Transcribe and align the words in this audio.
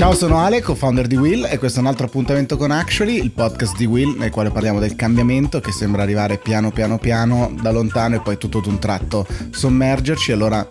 Ciao, 0.00 0.14
sono 0.14 0.38
Ale, 0.38 0.62
co-founder 0.62 1.06
di 1.06 1.16
Will 1.16 1.44
e 1.44 1.58
questo 1.58 1.80
è 1.80 1.82
un 1.82 1.88
altro 1.88 2.06
appuntamento 2.06 2.56
con 2.56 2.70
Actually, 2.70 3.20
il 3.20 3.32
podcast 3.32 3.76
di 3.76 3.84
Will 3.84 4.16
nel 4.16 4.30
quale 4.30 4.50
parliamo 4.50 4.78
del 4.78 4.96
cambiamento 4.96 5.60
che 5.60 5.72
sembra 5.72 6.02
arrivare 6.02 6.38
piano 6.38 6.70
piano 6.70 6.96
piano 6.96 7.52
da 7.60 7.70
lontano 7.70 8.14
e 8.14 8.20
poi 8.20 8.38
tutto 8.38 8.60
d'un 8.60 8.78
tratto 8.78 9.26
sommergerci. 9.50 10.32
Allora 10.32 10.66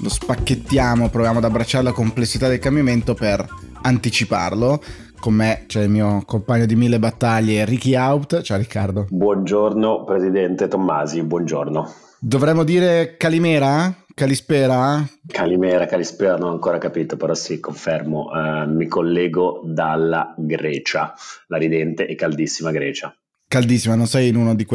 lo 0.00 0.08
spacchettiamo, 0.08 1.10
proviamo 1.10 1.38
ad 1.38 1.44
abbracciare 1.44 1.84
la 1.84 1.92
complessità 1.92 2.48
del 2.48 2.58
cambiamento 2.58 3.14
per 3.14 3.46
anticiparlo. 3.82 4.82
Con 5.20 5.34
me 5.34 5.64
c'è 5.68 5.82
il 5.82 5.90
mio 5.90 6.22
compagno 6.26 6.66
di 6.66 6.74
mille 6.74 6.98
battaglie, 6.98 7.64
Ricky 7.64 7.94
Haupt. 7.94 8.40
Ciao 8.40 8.56
Riccardo. 8.56 9.06
Buongiorno 9.10 10.02
Presidente 10.02 10.66
Tommasi, 10.66 11.22
buongiorno. 11.22 12.10
Dovremmo 12.24 12.62
dire 12.62 13.16
Calimera? 13.16 13.92
Calispera? 14.14 15.04
Calimera, 15.26 15.86
Calispera 15.86 16.36
non 16.36 16.50
ho 16.50 16.52
ancora 16.52 16.78
capito, 16.78 17.16
però 17.16 17.34
sì, 17.34 17.58
confermo, 17.58 18.30
uh, 18.30 18.70
mi 18.70 18.86
collego 18.86 19.60
dalla 19.64 20.32
Grecia, 20.38 21.14
la 21.48 21.56
ridente 21.56 22.06
e 22.06 22.14
caldissima 22.14 22.70
Grecia. 22.70 23.12
Caldissima, 23.52 23.96
non 23.96 24.06
sei 24.06 24.28
in 24.28 24.36
una 24.36 24.54
di, 24.54 24.66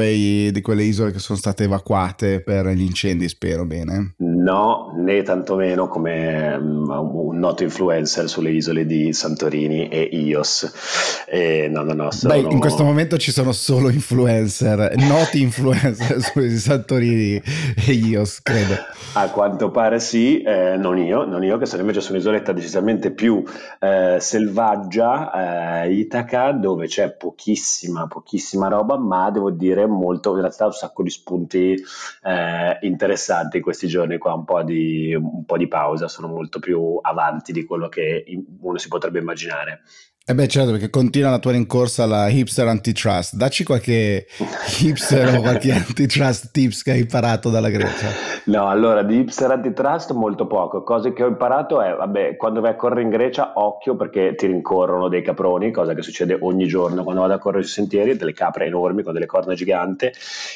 di, 0.52 0.62
quelle 0.62 0.84
isole 0.84 1.12
che 1.12 1.18
sono 1.18 1.36
state 1.36 1.64
evacuate 1.64 2.42
per 2.42 2.68
gli 2.68 2.84
incendi, 2.84 3.28
spero 3.28 3.66
bene. 3.66 4.14
No, 4.18 4.94
né 4.96 5.24
tantomeno 5.24 5.88
come 5.88 6.54
um, 6.54 6.88
un 6.88 7.40
noto 7.40 7.64
influencer 7.64 8.30
sulle 8.30 8.52
isole 8.52 8.86
di 8.86 9.14
Santorini 9.14 9.88
e 9.90 10.02
Ios. 10.02 11.26
E 11.28 11.68
no, 11.72 11.82
no, 11.82 11.94
no, 11.94 12.12
sono... 12.12 12.34
Beh, 12.36 12.52
in 12.52 12.60
questo 12.60 12.84
momento 12.84 13.18
ci 13.18 13.32
sono 13.32 13.52
solo 13.52 13.90
influencer, 13.90 14.94
noti 14.98 15.42
influencer 15.42 16.22
sulle 16.22 16.56
Santorini 16.56 17.42
e 17.84 17.92
Ios, 17.94 18.44
credo. 18.44 18.76
A 19.14 19.32
quanto 19.32 19.72
pare 19.72 20.00
sì, 20.00 20.44
eh, 20.44 20.76
non 20.78 21.00
io, 21.00 21.26
non 21.26 21.44
io, 21.44 21.58
che 21.58 21.66
sono 21.66 21.82
invece 21.82 22.02
su 22.02 22.12
un'isoletta 22.12 22.54
decisamente 22.54 23.10
più 23.10 23.44
eh, 23.80 24.18
selvaggia, 24.20 25.82
eh, 25.82 25.94
Itaca, 25.94 26.52
dove 26.52 26.86
c'è 26.86 27.10
pochissima, 27.10 28.06
pochissima 28.06 28.67
roba, 28.68 28.98
ma 28.98 29.30
devo 29.32 29.52
dire 29.52 29.86
molto, 29.86 30.34
in 30.34 30.42
realtà 30.42 30.66
un 30.66 30.74
sacco 30.74 31.04
di 31.04 31.10
spunti 31.10 31.76
eh, 32.24 32.78
interessanti 32.82 33.58
in 33.58 33.64
questi 33.64 33.88
giorni 33.88 34.18
qua, 34.18 34.34
un 34.34 34.44
po, 34.44 34.62
di, 34.64 35.14
un 35.14 35.46
po' 35.46 35.58
di 35.58 35.68
pausa, 35.68 36.08
sono 36.08 36.28
molto 36.28 36.60
più 36.60 37.00
avanti 37.02 37.52
di 37.52 37.66
quello 37.66 37.90
che 37.90 38.26
uno 38.62 38.78
si 38.78 38.88
potrebbe 38.88 39.20
immaginare. 39.20 39.82
Eh 40.30 40.36
beh 40.36 40.48
certo 40.50 40.72
perché 40.72 40.90
continua 40.90 41.30
la 41.30 41.40
tua 41.40 41.54
rincorsa 41.54 42.04
alla 42.04 42.28
hipster 42.28 42.68
antitrust, 42.68 43.36
dacci 43.36 43.64
qualche 43.64 44.28
hipster 44.84 45.38
o 45.38 45.40
qualche 45.40 45.72
antitrust 45.72 46.52
tips 46.52 46.84
che 46.84 46.92
hai 46.92 47.00
imparato 47.00 47.50
dalla 47.50 47.70
Grecia. 47.70 48.10
No, 48.48 48.68
allora 48.68 49.04
di 49.04 49.20
hipster 49.20 49.52
antitrust 49.52 50.12
molto 50.12 50.46
poco, 50.46 50.84
cose 50.84 51.14
che 51.14 51.24
ho 51.24 51.28
imparato 51.28 51.82
è, 51.82 51.96
vabbè, 51.96 52.36
quando 52.36 52.60
vai 52.60 52.72
a 52.72 52.76
correre 52.76 53.04
in 53.04 53.10
Grecia 53.10 53.54
occhio 53.56 53.96
perché 53.96 54.36
ti 54.36 54.48
rincorrono 54.48 55.08
dei 55.08 55.22
caproni, 55.22 55.72
cosa 55.72 55.94
che 55.94 56.02
succede 56.02 56.38
ogni 56.42 56.68
giorno. 56.68 57.04
Quando 57.04 57.22
vado 57.22 57.34
a 57.34 57.40
correre 57.40 57.64
sui 57.64 57.72
sentieri, 57.72 58.18
delle 58.18 58.34
capre 58.34 58.66
enormi 58.66 59.04
con 59.04 59.14
delle 59.14 59.28
corna 59.28 59.54
gigante. 59.54 60.12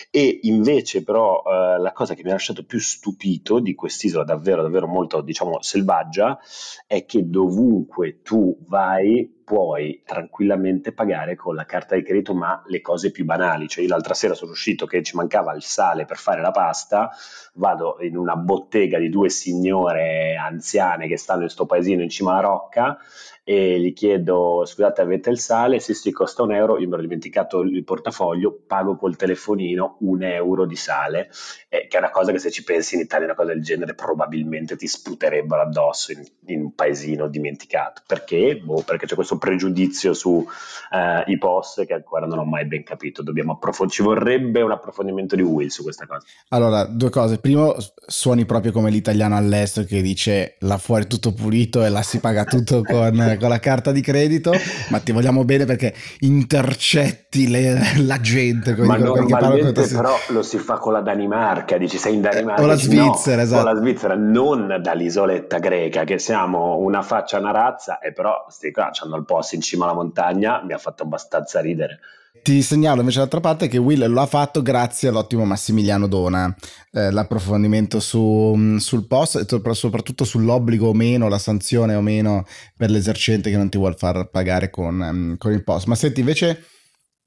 E 0.10 0.40
invece 0.42 1.02
però 1.02 1.44
eh, 1.46 1.80
la 1.80 1.94
cosa 1.94 2.14
che 2.14 2.24
mi 2.24 2.32
ha 2.32 2.34
lasciato 2.34 2.66
più 2.66 2.80
stupito 2.80 3.60
di 3.60 3.74
quest'isola 3.74 4.26
davvero 4.26 4.64
davvero 4.64 4.88
molto 4.88 5.22
diciamo 5.22 5.62
selvaggia 5.62 6.38
è 6.86 7.06
che 7.06 7.30
dovunque 7.30 8.20
tu 8.22 8.58
vai 8.68 9.40
puoi 9.44 10.02
tranquillamente 10.06 10.92
pagare 10.94 11.36
con 11.36 11.56
la 11.56 11.66
carta 11.66 11.96
di 11.96 12.04
credito, 12.04 12.34
ma 12.34 12.62
le 12.68 12.82
cose 12.82 13.12
più 13.12 13.26
banali. 13.26 13.68
Cioè, 13.68 13.84
io 13.84 13.90
l'altra 13.90 14.14
sera 14.14 14.34
sono 14.34 14.52
uscito 14.52 14.86
che 14.86 15.04
ci 15.04 15.16
mancava 15.16 15.54
il 15.54 15.64
sale 15.64 16.06
per 16.06 16.18
fare 16.18 16.42
la 16.42 16.52
pasta, 16.52 17.12
vado 17.54 17.98
in 18.02 18.18
una 18.18 18.36
bottega 18.36 18.98
di 18.98 19.10
due 19.10 19.30
signore 19.30 20.36
anziane 20.36 21.08
che 21.08 21.18
stanno 21.18 21.40
in 21.40 21.46
questo 21.46 21.66
paesino 21.66 22.02
in 22.02 22.10
cima 22.10 22.32
alla 22.32 22.42
rocca 22.42 22.98
e 23.52 23.82
gli 23.82 23.92
chiedo 23.92 24.64
scusate 24.66 25.02
avete 25.02 25.30
il 25.30 25.38
sale? 25.38 25.82
Sì 25.82 25.94
sì 25.94 26.12
costa 26.12 26.42
un 26.42 26.54
euro, 26.54 26.80
io 26.80 26.88
mi 26.88 26.94
ero 26.94 27.02
dimenticato 27.02 27.60
il 27.60 27.84
portafoglio, 27.84 28.62
pago 28.66 28.96
col 28.96 29.18
telefonino 29.18 29.98
un 30.00 30.24
euro 30.24 30.66
di 30.66 30.78
sale, 30.78 31.30
eh, 31.68 31.88
che 31.88 31.98
è 31.98 32.00
una 32.00 32.12
cosa 32.12 32.32
che 32.32 32.40
se 32.40 32.50
ci 32.50 32.64
pensi 32.64 32.96
in 32.96 33.02
Italia 33.02 33.26
una 33.26 33.36
cosa 33.36 33.52
del 33.52 33.62
genere 33.62 33.94
probabilmente 33.94 34.78
ti 34.78 34.88
sputerebbero 34.88 35.64
addosso 35.64 36.14
in, 36.14 36.24
in 36.46 36.62
un 36.62 36.74
paesino 36.74 37.28
dimenticato. 37.28 38.04
Perché? 38.08 38.58
Boh, 38.64 38.84
perché 38.84 39.06
c'è 39.06 39.16
questo 39.16 39.38
pregiudizio 39.38 40.14
sui 40.14 40.46
eh, 40.92 41.38
POS 41.38 41.84
che 41.86 41.94
ancora 41.94 42.26
non 42.26 42.40
ho 42.40 42.46
mai 42.46 42.66
ben 42.66 42.84
capito, 42.84 43.22
approfondire, 43.22 43.98
ci 43.98 44.04
vorrebbe 44.04 44.62
un 44.62 44.72
approfondimento 44.72 45.36
di 45.36 45.42
Will 45.42 45.68
su 45.68 45.84
questa 45.84 46.06
cosa. 46.06 46.26
Allora, 46.50 46.86
due 46.86 47.10
cose, 47.10 47.38
primo 47.40 47.76
suoni 48.06 48.46
proprio 48.46 48.72
come 48.72 48.90
l'italiano 48.90 49.36
all'estero 49.36 49.86
che 49.86 50.02
dice 50.02 50.56
là 50.60 50.78
fuori 50.78 51.08
tutto 51.08 51.34
pulito 51.34 51.84
e 51.84 51.90
là 51.90 52.02
si 52.02 52.20
paga 52.20 52.46
tutto 52.46 52.82
con 52.84 53.40
con 53.42 53.50
la 53.50 53.60
carta 53.60 53.92
di 53.92 54.00
credito, 54.00 54.54
ma 54.90 55.00
ti 55.00 55.12
vogliamo 55.12 55.44
bene 55.44 55.66
perché 55.66 55.94
intercetti 56.20 57.50
le, 57.50 57.78
la 57.98 58.22
gente. 58.22 58.76
Ma 58.78 58.96
normalmente 58.96 59.86
però 59.88 60.16
lo 60.30 60.44
si 60.44 60.58
fa 60.60 60.78
con 60.78 60.94
la 60.94 61.02
Danimarca, 61.02 61.78
dici 61.78 61.98
sei 61.98 62.14
in 62.14 62.22
Danimarca. 62.22 62.62
O 62.62 62.66
la 62.66 62.76
Svizzera, 62.76 63.38
no, 63.38 63.42
esatto. 63.42 63.64
Con 63.64 63.74
la 63.74 63.80
Svizzera, 63.80 64.16
non 64.16 64.80
dall'isoletta 64.82 65.58
greca, 65.58 66.04
che 66.04 66.20
siamo 66.20 66.78
una 66.78 67.02
faccia, 67.02 67.40
una 67.40 67.52
razza, 67.52 68.00
e 68.00 68.14
però 68.14 68.46
sti 68.48 68.72
qua 68.72 68.92
hanno 69.04 69.18
il 69.18 69.26
posto 69.26 69.56
in 69.56 69.62
cima 69.62 69.86
alla 69.86 69.96
montagna, 69.96 70.62
mi 70.64 70.74
ha 70.74 70.78
fatto 70.78 71.04
abbastanza 71.04 71.60
ridere. 71.60 72.00
Ti 72.44 72.62
segnalo 72.64 73.02
invece 73.02 73.20
d'altra 73.20 73.40
parte 73.40 73.68
che 73.68 73.78
Will 73.78 74.08
lo 74.08 74.22
ha 74.22 74.26
fatto 74.26 74.62
grazie 74.62 75.10
all'ottimo 75.10 75.46
Massimiliano 75.46 76.08
Dona, 76.08 76.56
eh, 76.92 77.12
l'approfondimento 77.12 78.00
su, 78.00 78.54
mm, 78.56 78.78
sul 78.78 79.06
post 79.06 79.36
e 79.36 79.74
soprattutto 79.74 80.24
sull'obbligo 80.24 80.88
o 80.88 80.94
meno, 80.94 81.28
la 81.28 81.38
sanzione 81.38 81.94
o 81.94 82.02
meno 82.02 82.46
per 82.76 82.90
l'esercente 82.90 83.52
che 83.52 83.58
non 83.58 83.70
ti 83.70 83.78
vuole 83.78 83.96
far 83.96 84.30
pagare 84.30 84.70
con, 84.70 85.00
um, 85.00 85.38
con 85.38 85.52
il 85.52 85.64
post. 85.64 85.86
Ma 85.86 85.96
senti 85.96 86.22
invece 86.22 86.64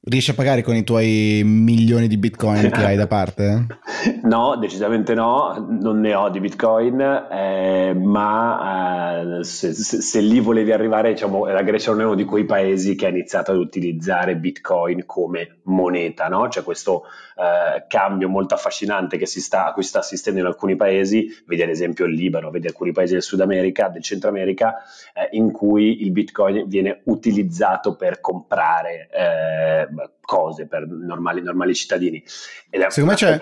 Riesci 0.06 0.32
a 0.32 0.34
pagare 0.34 0.60
con 0.60 0.76
i 0.76 0.84
tuoi 0.84 1.40
milioni 1.46 2.08
di 2.08 2.18
bitcoin 2.18 2.68
che 2.68 2.84
hai 2.84 2.96
da 2.96 3.06
parte? 3.06 3.66
No, 4.24 4.56
decisamente 4.56 5.14
no, 5.14 5.66
non 5.80 6.00
ne 6.00 6.14
ho 6.14 6.28
di 6.28 6.40
bitcoin, 6.40 7.00
eh, 7.00 7.94
ma 7.94 9.38
eh, 9.38 9.44
se, 9.44 9.72
se, 9.72 10.02
se, 10.02 10.20
lì 10.20 10.40
volevi 10.40 10.72
arrivare, 10.72 11.12
diciamo, 11.12 11.46
la 11.46 11.62
Grecia 11.62 11.90
non 11.92 12.02
è 12.02 12.04
uno 12.04 12.14
di 12.14 12.24
quei 12.24 12.44
paesi 12.44 12.96
che 12.96 13.06
ha 13.06 13.08
iniziato 13.08 13.52
ad 13.52 13.58
utilizzare 13.58 14.36
bitcoin 14.36 15.06
come 15.06 15.60
moneta, 15.64 16.28
no? 16.28 16.48
C'è 16.48 16.62
questo 16.62 17.04
eh, 17.36 17.84
cambio 17.88 18.28
molto 18.28 18.54
affascinante 18.54 19.24
sta, 19.24 19.66
a 19.66 19.72
cui 19.72 19.82
sta 19.82 20.00
assistendo 20.00 20.40
in 20.40 20.46
alcuni 20.46 20.76
paesi, 20.76 21.28
vedi 21.46 21.62
ad 21.62 21.70
esempio 21.70 22.04
il 22.04 22.14
Libano, 22.14 22.50
vedi 22.50 22.66
alcuni 22.66 22.92
paesi 22.92 23.14
del 23.14 23.22
Sud 23.22 23.40
America, 23.40 23.88
del 23.88 24.02
Centro 24.02 24.28
America, 24.28 24.82
eh, 25.14 25.36
in 25.36 25.50
cui 25.50 26.02
il 26.02 26.12
bitcoin 26.12 26.68
viene 26.68 27.00
utilizzato 27.04 27.96
per 27.96 28.20
comprare 28.20 29.08
eh, 29.10 29.88
cose 30.20 30.66
per 30.66 30.86
normali, 30.86 31.42
normali 31.42 31.74
cittadini. 31.74 32.22
Secondo 32.26 33.10
me 33.10 33.14
c'è, 33.14 33.40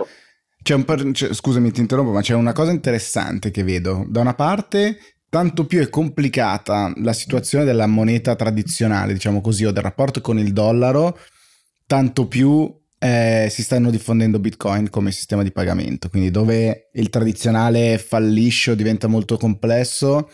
c'è 0.63 0.75
un 0.75 0.85
par- 0.85 1.11
c'è, 1.11 1.33
scusami 1.33 1.71
ti 1.71 1.81
interrompo, 1.81 2.13
ma 2.13 2.21
c'è 2.21 2.35
una 2.35 2.53
cosa 2.53 2.71
interessante 2.71 3.51
che 3.51 3.63
vedo. 3.63 4.05
Da 4.09 4.21
una 4.21 4.35
parte 4.35 4.99
tanto 5.29 5.65
più 5.65 5.81
è 5.81 5.89
complicata 5.89 6.93
la 6.97 7.15
situazione 7.15 7.65
della 7.65 7.87
moneta 7.87 8.37
tradizionale, 8.37 9.15
diciamo 9.15 9.41
così, 9.41 9.65
o 9.65 9.71
del 9.71 9.83
rapporto 9.83 10.21
con 10.21 10.39
il 10.39 10.53
dollaro, 10.53 11.19
tanto 11.87 12.29
più 12.29 12.71
eh, 12.99 13.49
si 13.51 13.63
stanno 13.63 13.91
diffondendo 13.91 14.39
Bitcoin 14.39 14.91
come 14.91 15.11
sistema 15.11 15.43
di 15.43 15.51
pagamento. 15.51 16.09
Quindi 16.09 16.31
dove 16.31 16.91
il 16.93 17.09
tradizionale 17.09 17.99
fallisce 17.99 18.73
o 18.73 18.75
diventa 18.75 19.09
molto 19.09 19.37
complesso, 19.37 20.31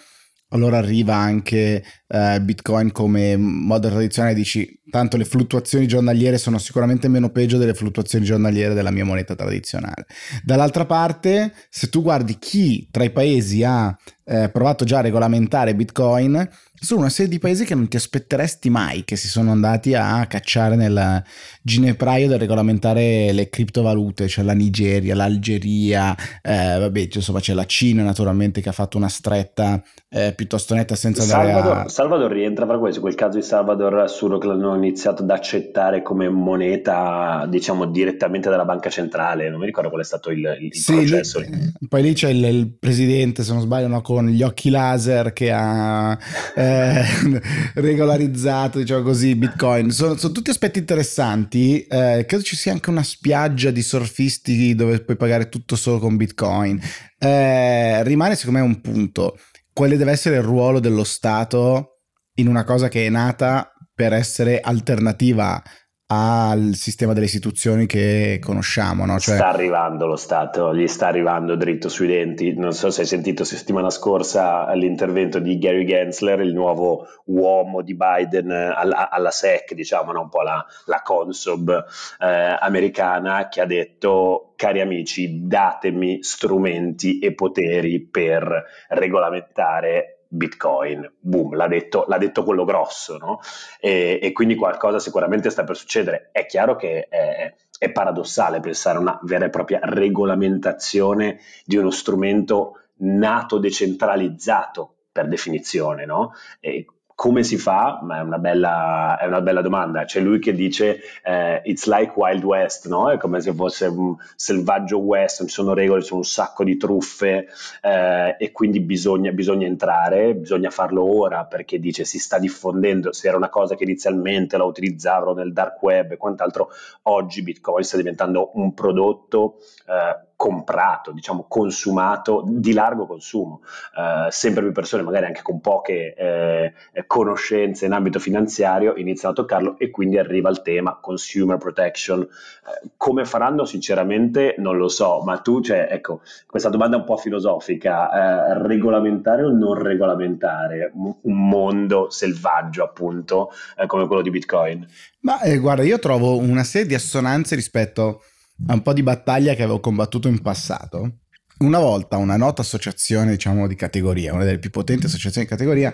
allora 0.51 0.79
arriva 0.79 1.15
anche 1.15 1.85
eh, 2.07 2.41
Bitcoin 2.41 2.93
come 2.93 3.37
modo 3.37 3.89
tradizionale, 3.89 4.35
dici 4.35 4.81
tanto 4.91 5.17
le 5.17 5.25
fluttuazioni 5.25 5.87
giornaliere 5.87 6.39
sono 6.39 6.59
sicuramente 6.59 7.09
meno 7.09 7.31
peggio 7.31 7.59
delle 7.59 7.75
fluttuazioni 7.75 8.25
giornaliere 8.25 8.75
della 8.75 8.91
mia 8.91 9.05
moneta 9.05 9.35
tradizionale. 9.35 10.07
Dall'altra 10.43 10.87
parte, 10.87 11.53
se 11.69 11.89
tu 11.89 12.03
guardi 12.03 12.39
chi 12.39 12.89
tra 12.91 13.05
i 13.05 13.11
paesi 13.11 13.63
ha 13.63 13.95
eh, 14.25 14.49
provato 14.51 14.85
già 14.85 14.99
a 14.99 15.03
regolamentare 15.03 15.75
Bitcoin, 15.75 16.49
sono 16.81 17.01
una 17.01 17.09
serie 17.09 17.31
di 17.31 17.39
paesi 17.39 17.65
che 17.65 17.75
non 17.75 17.89
ti 17.89 17.97
aspetteresti 17.97 18.71
mai 18.71 19.05
che 19.05 19.17
si 19.17 19.29
sono 19.29 19.51
andati 19.51 19.95
a 19.95 20.27
cacciare 20.27 20.77
nel 20.77 21.23
ginepraio 21.63 22.29
del 22.29 22.39
regolamentare 22.39 23.33
le 23.33 23.49
criptovalute, 23.49 24.29
cioè 24.29 24.45
la 24.45 24.53
Nigeria, 24.53 25.15
l'Algeria, 25.15 26.15
eh, 26.43 26.79
vabbè, 26.79 27.09
insomma 27.13 27.41
c'è 27.41 27.55
la 27.55 27.67
Cina 27.67 28.03
naturalmente 28.03 28.61
che 28.61 28.69
ha 28.69 28.73
fatto 28.73 28.97
una 28.97 29.09
stretta 29.09 29.83
eh, 30.11 30.33
piuttosto 30.35 30.75
netta 30.75 30.95
senza 30.95 31.23
Salvador, 31.23 31.61
andare 31.61 31.81
a... 31.87 31.89
Salvador 31.89 32.33
rientra 32.33 32.67
fra 32.67 32.79
questo, 32.79 33.01
quel 33.01 33.15
caso 33.15 33.39
di 33.39 33.45
Salvador 33.45 33.99
assurdo 33.99 34.39
che 34.39 34.47
l'hanno 34.47 34.75
iniziato 34.75 35.23
ad 35.23 35.31
accettare 35.31 36.03
come 36.03 36.29
moneta, 36.29 37.47
diciamo, 37.49 37.87
direttamente 37.87 38.49
dalla 38.49 38.65
banca 38.65 38.89
centrale, 38.89 39.51
non 39.51 39.61
mi 39.61 39.67
ricordo 39.67 39.91
qual 39.91 40.03
è 40.03 40.05
stato 40.05 40.31
il, 40.31 40.57
il 40.61 40.75
sì, 40.75 40.95
processo. 40.95 41.41
Lì, 41.41 41.49
poi 41.89 42.03
lì 42.03 42.13
c'è 42.15 42.31
il, 42.31 42.45
il, 42.45 42.77
presidente, 42.79 43.43
se 43.43 43.53
non 43.53 43.61
sbaglio, 43.61 43.89
no, 43.89 44.01
con 44.01 44.27
gli 44.29 44.43
occhi 44.43 44.71
laser 44.71 45.33
che 45.33 45.51
ha... 45.53 46.17
Eh, 46.55 46.67
eh, 46.69 47.41
regolarizzato, 47.75 48.79
diciamo 48.79 49.03
così, 49.03 49.35
Bitcoin. 49.35 49.91
Sono, 49.91 50.17
sono 50.17 50.33
tutti 50.33 50.51
aspetti 50.51 50.79
interessanti. 50.79 51.83
Eh, 51.83 52.25
credo 52.27 52.43
ci 52.43 52.57
sia 52.57 52.73
anche 52.73 52.91
una 52.91 53.03
spiaggia 53.03 53.71
di 53.71 53.83
surfisti 53.83 54.75
dove 54.75 55.01
puoi 55.01 55.17
pagare 55.17 55.49
tutto 55.49 55.77
solo 55.77 55.99
con 55.99 56.17
Bitcoin. 56.17 56.81
Eh, 57.19 58.03
rimane 58.05 58.37
secondo 58.37 58.61
me 58.61 58.65
un 58.65 58.81
punto. 58.81 59.39
Quale 59.73 59.97
deve 59.97 60.13
essere 60.13 60.37
il 60.37 60.43
ruolo 60.43 60.81
dello 60.81 61.05
Stato 61.05 62.01
in 62.35 62.49
una 62.49 62.65
cosa 62.65 62.89
che 62.89 63.07
è 63.07 63.09
nata 63.09 63.73
per 63.95 64.13
essere 64.13 64.61
alternativa 64.61 65.63
al 66.11 66.71
sistema 66.75 67.13
delle 67.13 67.27
istituzioni 67.27 67.85
che 67.85 68.39
conosciamo. 68.43 69.05
No? 69.05 69.19
Cioè... 69.19 69.35
Sta 69.35 69.49
arrivando 69.49 70.07
lo 70.07 70.17
Stato, 70.17 70.75
gli 70.75 70.87
sta 70.87 71.09
arrivando 71.09 71.55
dritto 71.55 71.89
sui 71.91 72.07
denti. 72.07 72.55
Non 72.55 72.73
so 72.73 72.91
se 72.91 73.03
hai 73.03 73.07
sentito 73.07 73.45
settimana 73.45 73.91
scorsa 73.91 74.73
l'intervento 74.73 75.39
di 75.39 75.59
Gary 75.59 75.85
Gensler, 75.85 76.41
il 76.41 76.55
nuovo 76.55 77.07
uomo 77.27 77.83
di 77.83 77.95
Biden 77.95 78.51
alla, 78.51 79.11
alla 79.11 79.31
SEC, 79.31 79.75
diciamo, 79.75 80.13
no? 80.13 80.23
un 80.23 80.29
po' 80.31 80.43
la, 80.43 80.65
la 80.87 81.03
Consob 81.03 81.85
eh, 82.21 82.57
americana, 82.59 83.49
che 83.49 83.61
ha 83.61 83.67
detto 83.67 84.55
cari 84.57 84.81
amici, 84.81 85.47
datemi 85.47 86.23
strumenti 86.23 87.19
e 87.19 87.35
poteri 87.35 88.01
per 88.01 88.65
regolamentare 88.89 90.18
Bitcoin, 90.29 91.11
boom, 91.19 91.57
l'ha 91.57 91.67
detto, 91.67 92.05
l'ha 92.07 92.19
detto 92.19 92.45
quello 92.45 92.65
grosso, 92.65 93.17
no? 93.17 93.41
E, 93.81 94.19
e, 94.23 94.33
quindi 94.33 94.57
qualcosa 94.57 94.99
sicuramente 94.99 95.49
sta 95.49 95.65
per 95.65 95.77
succedere. 95.77 96.29
È 96.33 96.45
chiaro 96.45 96.77
che 96.77 97.09
è, 97.09 97.55
è, 97.79 97.91
paradossale 97.91 98.61
pensare 98.61 98.99
a 98.99 99.01
una 99.01 99.19
vera 99.23 99.47
e 99.47 99.51
propria 99.51 99.81
regolamentazione 99.83 101.41
di 101.65 101.77
uno 101.77 101.91
strumento 101.91 102.83
nato 102.99 103.59
decentralizzato 103.59 104.97
per 105.11 105.29
definizione, 105.29 106.05
no? 106.05 106.33
E 106.61 106.85
come 107.19 107.43
si 107.43 107.59
fa? 107.59 107.99
Ma 108.01 108.19
è 108.19 108.21
una 108.21 108.39
bella, 108.39 109.19
è 109.19 109.27
una 109.27 109.41
bella 109.41 109.61
domanda. 109.61 110.05
C'è 110.05 110.21
lui 110.21 110.39
che 110.39 110.53
dice 110.53 111.01
eh, 111.25 111.61
it's 111.65 111.89
like 111.89 112.13
Wild 112.15 112.45
West, 112.45 112.87
no? 112.87 113.11
È 113.11 113.17
come 113.17 113.41
se 113.41 113.53
fosse 113.53 113.87
un 113.87 114.15
selvaggio 114.37 114.99
West, 114.99 115.41
non 115.41 115.49
ci 115.49 115.55
sono 115.55 115.75
regole, 115.75 116.01
ci 116.03 116.07
sono 116.07 116.21
un 116.21 116.27
sacco 116.27 116.63
di 116.63 116.77
truffe 116.77 117.49
eh, 117.83 118.37
e 118.39 118.53
quindi 118.53 118.79
bisogna, 118.79 119.33
bisogna, 119.33 119.67
entrare, 119.67 120.37
bisogna 120.37 120.71
farlo 120.71 121.03
ora 121.13 121.45
perché 121.45 121.81
dice 121.81 122.05
si 122.05 122.21
sta 122.21 122.39
diffondendo, 122.39 123.13
se 123.13 123.27
era 123.27 123.37
una 123.37 123.49
cosa 123.49 123.75
che 123.75 123.83
inizialmente 123.83 124.57
la 124.57 124.63
utilizzavano 124.63 125.33
nel 125.33 125.53
dark 125.53 125.83
web 125.83 126.13
e 126.13 126.17
quant'altro, 126.17 126.71
oggi 127.03 127.43
Bitcoin 127.43 127.83
sta 127.83 127.97
diventando 127.97 128.53
un 128.55 128.73
prodotto 128.75 129.57
eh, 129.89 130.28
comprato, 130.39 131.11
diciamo 131.11 131.47
consumato 131.49 132.45
di 132.47 132.73
largo 132.73 133.07
consumo. 133.07 133.63
Uh, 133.93 134.31
sempre 134.31 134.63
più 134.63 134.71
persone, 134.71 135.03
magari 135.03 135.27
anche 135.27 135.43
con 135.43 135.61
poche 135.61 136.15
eh, 136.15 136.73
conoscenze 137.09 137.87
in 137.87 137.93
ambito 137.93 138.21
finanziario, 138.21 138.95
iniziano 138.95 139.35
a 139.35 139.37
toccarlo 139.37 139.77
e 139.79 139.91
quindi 139.91 140.17
arriva 140.17 140.49
il 140.49 140.63
tema 140.63 140.97
consumer 141.03 141.57
protection. 141.57 142.21
Uh, 142.21 142.89
come 142.97 143.25
faranno 143.25 143.65
sinceramente 143.65 144.55
non 144.59 144.77
lo 144.77 144.87
so, 144.87 145.23
ma 145.25 145.39
tu, 145.39 145.61
cioè, 145.61 145.89
ecco, 145.91 146.21
questa 146.47 146.69
domanda 146.69 146.97
è 146.97 147.01
un 147.01 147.07
po' 147.07 147.17
filosofica, 147.17 148.09
uh, 148.09 148.65
regolamentare 148.65 149.43
o 149.43 149.51
non 149.51 149.75
regolamentare 149.75 150.93
un 150.95 151.49
mondo 151.49 152.11
selvaggio 152.11 152.85
appunto 152.85 153.51
come 153.89 154.07
quello 154.07 154.23
di 154.23 154.31
Bitcoin? 154.31 154.87
Ma 155.23 155.41
eh, 155.41 155.59
guarda, 155.59 155.83
io 155.83 155.99
trovo 155.99 156.39
una 156.39 156.63
serie 156.63 156.87
di 156.87 156.95
assonanze 156.95 157.57
rispetto 157.57 158.03
a 158.03 158.37
un 158.67 158.83
po' 158.83 158.93
di 158.93 159.03
battaglia 159.03 159.55
che 159.55 159.63
avevo 159.63 159.81
combattuto 159.81 160.29
in 160.29 160.41
passato. 160.41 161.19
Una 161.59 161.79
volta 161.79 162.17
una 162.19 162.37
nota 162.37 162.63
associazione, 162.63 163.33
diciamo, 163.33 163.67
di 163.67 163.75
categoria, 163.75 164.33
una 164.33 164.45
delle 164.45 164.61
più 164.61 164.71
potenti 164.71 165.07
associazioni 165.07 165.47
di 165.47 165.53
categoria, 165.53 165.93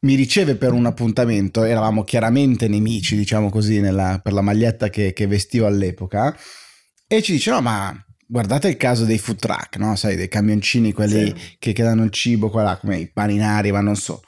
mi 0.00 0.14
riceve 0.14 0.56
per 0.56 0.72
un 0.72 0.84
appuntamento, 0.84 1.64
eravamo 1.64 2.04
chiaramente 2.04 2.68
nemici, 2.68 3.16
diciamo 3.16 3.48
così, 3.48 3.80
nella, 3.80 4.20
per 4.22 4.34
la 4.34 4.42
maglietta 4.42 4.90
che, 4.90 5.14
che, 5.14 5.26
vestivo 5.26 5.66
all'epoca, 5.66 6.36
e 7.06 7.22
ci 7.22 7.32
dice, 7.32 7.50
no, 7.50 7.62
ma 7.62 7.94
guardate 8.26 8.68
il 8.68 8.76
caso 8.76 9.06
dei 9.06 9.18
food 9.18 9.38
truck, 9.38 9.76
no? 9.76 9.96
Sai, 9.96 10.16
dei 10.16 10.28
camioncini, 10.28 10.92
quelli 10.92 11.26
sì. 11.28 11.56
che, 11.58 11.72
che 11.72 11.82
danno 11.82 12.04
il 12.04 12.10
cibo 12.10 12.50
qua 12.50 12.62
là, 12.62 12.76
come 12.76 12.98
i 12.98 13.10
paninari, 13.10 13.72
ma 13.72 13.80
non 13.80 13.96
so. 13.96 14.20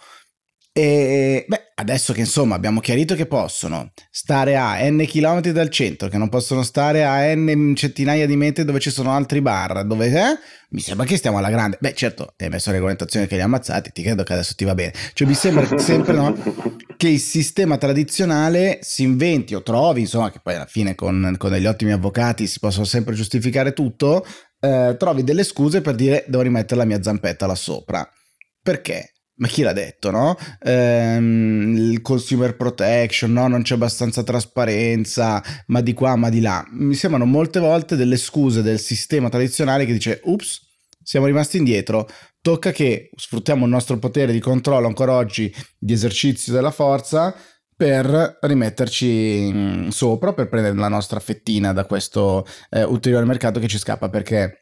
E 0.78 1.44
beh, 1.48 1.72
adesso 1.74 2.12
che 2.12 2.20
insomma 2.20 2.54
abbiamo 2.54 2.78
chiarito 2.78 3.16
che 3.16 3.26
possono 3.26 3.90
stare 4.12 4.56
a 4.56 4.78
n 4.88 5.04
chilometri 5.08 5.50
dal 5.50 5.70
centro, 5.70 6.06
che 6.06 6.18
non 6.18 6.28
possono 6.28 6.62
stare 6.62 7.04
a 7.04 7.34
n 7.34 7.74
centinaia 7.74 8.26
di 8.26 8.36
metri 8.36 8.64
dove 8.64 8.78
ci 8.78 8.90
sono 8.90 9.10
altri 9.10 9.40
bar, 9.40 9.84
dove 9.84 10.06
eh, 10.06 10.38
mi 10.70 10.78
sembra 10.78 11.04
che 11.04 11.16
stiamo 11.16 11.38
alla 11.38 11.50
grande. 11.50 11.78
Beh, 11.80 11.94
certo, 11.94 12.32
hai 12.36 12.48
messo 12.48 12.70
regolamentazione 12.70 13.26
che 13.26 13.34
li 13.34 13.40
ha 13.40 13.46
ammazzati, 13.46 13.90
ti 13.90 14.02
credo 14.02 14.22
che 14.22 14.34
adesso 14.34 14.54
ti 14.54 14.62
va 14.62 14.76
bene. 14.76 14.92
Cioè, 15.14 15.26
mi 15.26 15.34
sembra 15.34 15.66
sempre 15.80 16.12
no, 16.12 16.32
che 16.96 17.08
il 17.08 17.18
sistema 17.18 17.76
tradizionale 17.76 18.78
si 18.80 19.02
inventi 19.02 19.56
o 19.56 19.64
trovi, 19.64 20.02
insomma, 20.02 20.30
che 20.30 20.38
poi 20.40 20.54
alla 20.54 20.66
fine 20.66 20.94
con, 20.94 21.34
con 21.38 21.50
degli 21.50 21.66
ottimi 21.66 21.90
avvocati 21.90 22.46
si 22.46 22.60
possono 22.60 22.84
sempre 22.84 23.16
giustificare 23.16 23.72
tutto, 23.72 24.24
eh, 24.60 24.94
trovi 24.96 25.24
delle 25.24 25.42
scuse 25.42 25.80
per 25.80 25.96
dire 25.96 26.24
devo 26.28 26.44
rimettere 26.44 26.78
la 26.78 26.86
mia 26.86 27.02
zampetta 27.02 27.46
là 27.46 27.56
sopra. 27.56 28.08
Perché? 28.62 29.14
Ma 29.38 29.48
chi 29.48 29.62
l'ha 29.62 29.72
detto, 29.72 30.10
no? 30.10 30.36
Ehm, 30.62 31.74
il 31.76 32.00
consumer 32.02 32.56
protection, 32.56 33.32
no? 33.32 33.48
Non 33.48 33.62
c'è 33.62 33.74
abbastanza 33.74 34.22
trasparenza, 34.22 35.42
ma 35.66 35.80
di 35.80 35.94
qua, 35.94 36.16
ma 36.16 36.28
di 36.28 36.40
là. 36.40 36.64
Mi 36.70 36.94
sembrano 36.94 37.24
molte 37.24 37.60
volte 37.60 37.96
delle 37.96 38.16
scuse 38.16 38.62
del 38.62 38.78
sistema 38.78 39.28
tradizionale 39.28 39.86
che 39.86 39.92
dice, 39.92 40.20
ups, 40.24 40.66
siamo 41.02 41.26
rimasti 41.26 41.56
indietro, 41.56 42.06
tocca 42.40 42.70
che 42.70 43.10
sfruttiamo 43.16 43.64
il 43.64 43.70
nostro 43.70 43.98
potere 43.98 44.32
di 44.32 44.40
controllo 44.40 44.86
ancora 44.86 45.14
oggi 45.14 45.52
di 45.78 45.92
esercizio 45.92 46.52
della 46.52 46.70
forza 46.70 47.34
per 47.74 48.38
rimetterci 48.40 49.50
mm, 49.52 49.88
sopra, 49.88 50.32
per 50.32 50.48
prendere 50.48 50.74
la 50.74 50.88
nostra 50.88 51.20
fettina 51.20 51.72
da 51.72 51.84
questo 51.86 52.44
eh, 52.70 52.82
ulteriore 52.82 53.24
mercato 53.24 53.60
che 53.60 53.68
ci 53.68 53.78
scappa, 53.78 54.08
perché 54.08 54.58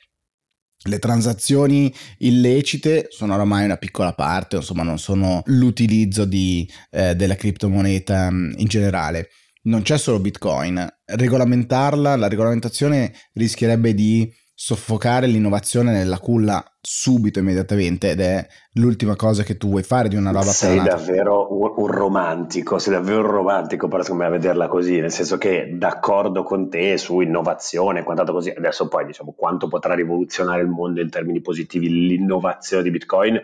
le 0.87 0.99
transazioni 0.99 1.93
illecite 2.19 3.09
sono 3.11 3.35
oramai 3.35 3.65
una 3.65 3.77
piccola 3.77 4.13
parte, 4.13 4.57
insomma 4.57 4.83
non 4.83 4.99
sono 4.99 5.43
l'utilizzo 5.47 6.25
di, 6.25 6.69
eh, 6.91 7.15
della 7.15 7.35
criptomoneta 7.37 8.31
mm, 8.31 8.53
in 8.57 8.67
generale. 8.67 9.29
Non 9.63 9.83
c'è 9.83 9.99
solo 9.99 10.21
Bitcoin, 10.21 10.87
regolamentarla, 11.05 12.17
la 12.17 12.29
regolamentazione 12.29 13.13
rischierebbe 13.33 13.95
di 13.95 14.33
soffocare 14.59 15.27
l'innovazione 15.27 15.93
nella 15.93 16.19
culla 16.19 16.65
subito, 16.81 17.41
immediatamente, 17.41 18.13
ed 18.13 18.21
è 18.23 18.47
l'ultima 18.73 19.15
cosa 19.15 19.43
che 19.43 19.59
tu 19.59 19.69
vuoi 19.69 19.83
fare 19.83 20.09
di 20.09 20.17
una 20.17 20.31
roba 20.31 20.45
Sei 20.47 20.83
davvero 20.83 21.55
un, 21.55 21.75
un, 21.77 21.87
romantico, 21.87 22.79
sei 22.79 22.95
davvero 22.95 23.21
un 23.21 23.27
romantico 23.27 23.87
per 23.87 24.11
me 24.15 24.25
a 24.25 24.31
vederla 24.31 24.67
così, 24.67 24.99
nel 24.99 25.13
senso 25.13 25.37
che 25.37 25.75
d'accordo 25.75 26.43
con 26.43 26.71
te 26.71 26.97
su 26.97 27.21
innovazione, 27.21 28.03
quanto 28.03 28.33
così, 28.33 28.49
adesso 28.49 28.89
poi 28.89 29.05
diciamo 29.05 29.35
quanto 29.37 29.69
potrà 29.69 29.93
rivoluzionare 29.93 30.63
il 30.63 30.69
mondo 30.69 31.03
in 31.03 31.11
termini 31.11 31.43
positivi 31.43 31.91
l'innovazione 31.91 32.83
di 32.83 32.91
Bitcoin, 32.91 33.39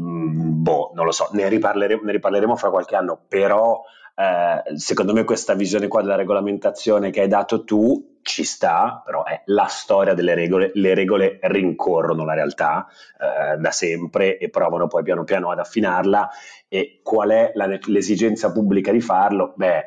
mm, 0.00 0.62
boh, 0.62 0.92
non 0.94 1.04
lo 1.04 1.12
so, 1.12 1.28
ne 1.32 1.50
riparleremo, 1.50 2.00
ne 2.02 2.12
riparleremo 2.12 2.56
fra 2.56 2.70
qualche 2.70 2.96
anno, 2.96 3.20
però 3.28 3.82
eh, 4.14 4.74
secondo 4.78 5.12
me 5.12 5.24
questa 5.24 5.52
visione 5.52 5.86
qua 5.86 6.00
della 6.00 6.16
regolamentazione 6.16 7.10
che 7.10 7.20
hai 7.20 7.28
dato 7.28 7.62
tu 7.64 8.15
ci 8.26 8.42
sta, 8.42 9.00
però 9.04 9.22
è 9.22 9.42
la 9.46 9.66
storia 9.66 10.12
delle 10.12 10.34
regole, 10.34 10.72
le 10.74 10.94
regole 10.94 11.38
rincorrono 11.42 12.24
la 12.24 12.34
realtà 12.34 12.88
eh, 13.20 13.56
da 13.56 13.70
sempre 13.70 14.36
e 14.36 14.50
provano 14.50 14.88
poi 14.88 15.04
piano 15.04 15.22
piano 15.22 15.50
ad 15.50 15.60
affinarla 15.60 16.28
e 16.66 17.00
qual 17.04 17.30
è 17.30 17.52
la, 17.54 17.78
l'esigenza 17.84 18.50
pubblica 18.50 18.90
di 18.90 19.00
farlo? 19.00 19.54
Beh, 19.56 19.84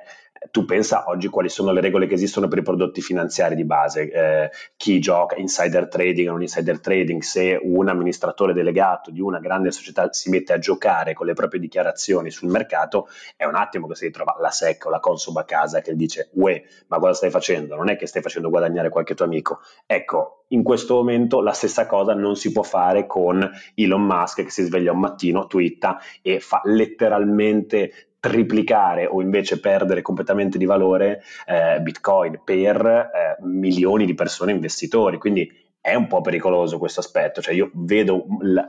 tu 0.51 0.65
pensa 0.65 1.05
oggi 1.07 1.27
quali 1.27 1.49
sono 1.49 1.71
le 1.71 1.81
regole 1.81 2.07
che 2.07 2.13
esistono 2.13 2.47
per 2.47 2.59
i 2.59 2.63
prodotti 2.63 3.01
finanziari 3.01 3.55
di 3.55 3.65
base, 3.65 4.11
eh, 4.11 4.49
chi 4.77 4.99
gioca 4.99 5.35
insider 5.35 5.87
trading 5.87 6.29
o 6.29 6.31
non 6.31 6.41
insider 6.41 6.79
trading, 6.79 7.21
se 7.21 7.59
un 7.61 7.87
amministratore 7.89 8.53
delegato 8.53 9.11
di 9.11 9.21
una 9.21 9.39
grande 9.39 9.71
società 9.71 10.11
si 10.11 10.29
mette 10.29 10.53
a 10.53 10.59
giocare 10.59 11.13
con 11.13 11.25
le 11.25 11.33
proprie 11.33 11.59
dichiarazioni 11.59 12.31
sul 12.31 12.49
mercato, 12.49 13.07
è 13.35 13.45
un 13.45 13.55
attimo 13.55 13.87
che 13.87 13.95
si 13.95 14.05
ritrova 14.05 14.35
la 14.39 14.51
SEC 14.51 14.85
o 14.85 14.89
la 14.89 14.99
Consob 14.99 15.37
a 15.37 15.43
casa 15.43 15.81
che 15.81 15.95
dice, 15.95 16.29
uè, 16.33 16.61
ma 16.87 16.97
cosa 16.97 17.13
stai 17.13 17.29
facendo? 17.29 17.75
Non 17.75 17.89
è 17.89 17.95
che 17.95 18.07
stai 18.07 18.21
facendo 18.21 18.49
guadagnare 18.49 18.89
qualche 18.89 19.15
tuo 19.15 19.25
amico. 19.25 19.59
Ecco, 19.85 20.45
in 20.49 20.63
questo 20.63 20.95
momento 20.95 21.41
la 21.41 21.51
stessa 21.51 21.85
cosa 21.85 22.13
non 22.13 22.35
si 22.35 22.51
può 22.51 22.63
fare 22.63 23.05
con 23.05 23.49
Elon 23.75 24.01
Musk 24.01 24.43
che 24.43 24.49
si 24.49 24.63
sveglia 24.63 24.91
un 24.91 24.99
mattino, 24.99 25.47
twitta 25.47 25.99
e 26.21 26.39
fa 26.39 26.61
letteralmente 26.63 28.08
triplicare 28.19 29.05
o 29.05 29.21
invece 29.21 29.59
perdere 29.59 30.01
completamente 30.01 30.57
di 30.57 30.65
valore 30.65 31.21
eh, 31.45 31.79
Bitcoin 31.81 32.41
per 32.43 32.85
eh, 32.85 33.37
milioni 33.45 34.05
di 34.05 34.13
persone 34.13 34.51
investitori. 34.51 35.17
Quindi 35.17 35.67
è 35.81 35.95
un 35.95 36.07
po' 36.07 36.21
pericoloso 36.21 36.77
questo 36.77 36.99
aspetto, 36.99 37.41
cioè 37.41 37.53
io 37.53 37.71
vedo 37.73 38.25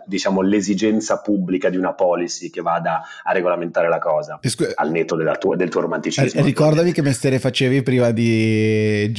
diciamo, 0.06 0.42
l'esigenza 0.42 1.20
pubblica 1.20 1.68
di 1.68 1.76
una 1.76 1.92
policy 1.92 2.50
che 2.50 2.62
vada 2.62 3.02
a 3.22 3.32
regolamentare 3.32 3.88
la 3.88 3.98
cosa, 3.98 4.38
Scu- 4.42 4.72
al 4.74 4.90
netto 4.90 5.16
tua, 5.38 5.56
del 5.56 5.68
tuo 5.68 5.80
romanticismo. 5.80 6.40
Eh, 6.40 6.44
ricordami 6.44 6.92
che 6.92 7.02
mestiere 7.02 7.40
facevi 7.40 7.82
prima 7.82 8.12
di... 8.12 9.12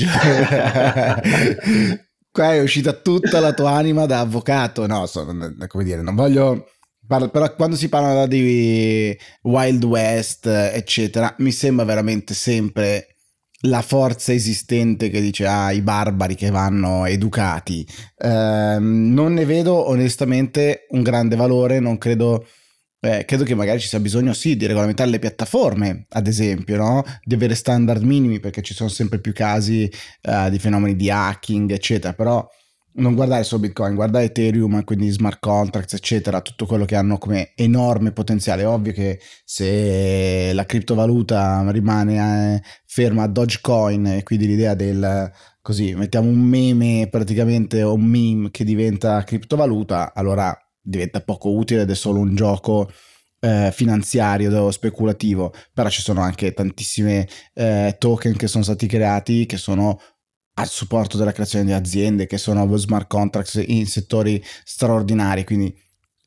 Qua 2.31 2.53
è 2.53 2.61
uscita 2.61 2.93
tutta 2.93 3.41
la 3.41 3.53
tua 3.53 3.71
anima 3.71 4.05
da 4.05 4.21
avvocato, 4.21 4.87
no, 4.87 5.05
so, 5.05 5.25
come 5.25 5.83
dire, 5.83 6.01
non 6.01 6.15
voglio 6.15 6.65
però 7.29 7.53
quando 7.55 7.75
si 7.75 7.89
parla 7.89 8.25
di 8.25 9.15
Wild 9.43 9.83
West, 9.83 10.45
eccetera, 10.45 11.35
mi 11.39 11.51
sembra 11.51 11.83
veramente 11.85 12.33
sempre 12.33 13.11
la 13.65 13.81
forza 13.81 14.33
esistente 14.33 15.09
che 15.09 15.21
dice 15.21 15.45
ah 15.45 15.71
i 15.71 15.81
barbari 15.81 16.35
che 16.35 16.49
vanno 16.49 17.05
educati 17.05 17.85
eh, 18.17 18.77
non 18.79 19.33
ne 19.33 19.45
vedo 19.45 19.87
onestamente 19.87 20.87
un 20.89 21.03
grande 21.03 21.35
valore 21.35 21.79
non 21.79 21.97
credo 21.99 22.43
eh, 22.99 23.25
credo 23.25 23.43
che 23.43 23.55
magari 23.55 23.79
ci 23.79 23.87
sia 23.87 23.99
bisogno 23.99 24.33
sì 24.33 24.55
di 24.55 24.65
regolamentare 24.65 25.09
le 25.09 25.19
piattaforme 25.19 26.05
ad 26.09 26.27
esempio 26.27 26.77
no? 26.77 27.03
di 27.23 27.35
avere 27.35 27.55
standard 27.55 28.01
minimi 28.01 28.39
perché 28.39 28.61
ci 28.61 28.73
sono 28.73 28.89
sempre 28.89 29.19
più 29.19 29.33
casi 29.33 29.91
eh, 30.21 30.49
di 30.49 30.57
fenomeni 30.57 30.95
di 30.95 31.11
hacking 31.11 31.71
eccetera 31.71 32.13
però 32.13 32.47
non 32.93 33.15
guardare 33.15 33.43
solo 33.43 33.61
Bitcoin, 33.61 33.95
guardare 33.95 34.25
Ethereum, 34.25 34.83
quindi 34.83 35.09
smart 35.09 35.39
contracts, 35.39 35.93
eccetera, 35.93 36.41
tutto 36.41 36.65
quello 36.65 36.85
che 36.85 36.95
hanno 36.95 37.17
come 37.17 37.53
enorme 37.55 38.11
potenziale. 38.11 38.63
È 38.63 38.67
ovvio 38.67 38.91
che 38.91 39.19
se 39.45 40.51
la 40.53 40.65
criptovaluta 40.65 41.69
rimane 41.71 42.55
eh, 42.55 42.61
ferma 42.85 43.23
a 43.23 43.27
Dogecoin 43.27 44.05
e 44.07 44.23
quindi 44.23 44.47
l'idea 44.47 44.73
del 44.73 45.31
così 45.61 45.93
mettiamo 45.93 46.27
un 46.27 46.39
meme 46.39 47.07
praticamente 47.09 47.83
o 47.83 47.93
un 47.93 48.03
meme 48.03 48.49
che 48.51 48.63
diventa 48.63 49.23
criptovaluta, 49.23 50.13
allora 50.13 50.55
diventa 50.81 51.21
poco 51.21 51.51
utile 51.51 51.81
ed 51.81 51.89
è 51.91 51.95
solo 51.95 52.19
un 52.19 52.35
gioco 52.35 52.89
eh, 53.41 53.71
finanziario 53.73 54.69
speculativo, 54.71 55.53
però 55.73 55.89
ci 55.89 56.01
sono 56.01 56.21
anche 56.21 56.53
tantissime 56.53 57.27
eh, 57.53 57.95
token 57.97 58.35
che 58.35 58.47
sono 58.47 58.63
stati 58.63 58.87
creati 58.87 59.45
che 59.45 59.57
sono 59.57 59.99
al 60.61 60.67
supporto 60.67 61.17
della 61.17 61.31
creazione 61.31 61.65
di 61.65 61.71
aziende 61.71 62.27
che 62.27 62.37
sono 62.37 62.75
smart 62.77 63.07
contracts 63.07 63.61
in 63.65 63.87
settori 63.87 64.41
straordinari. 64.63 65.43
Quindi 65.43 65.75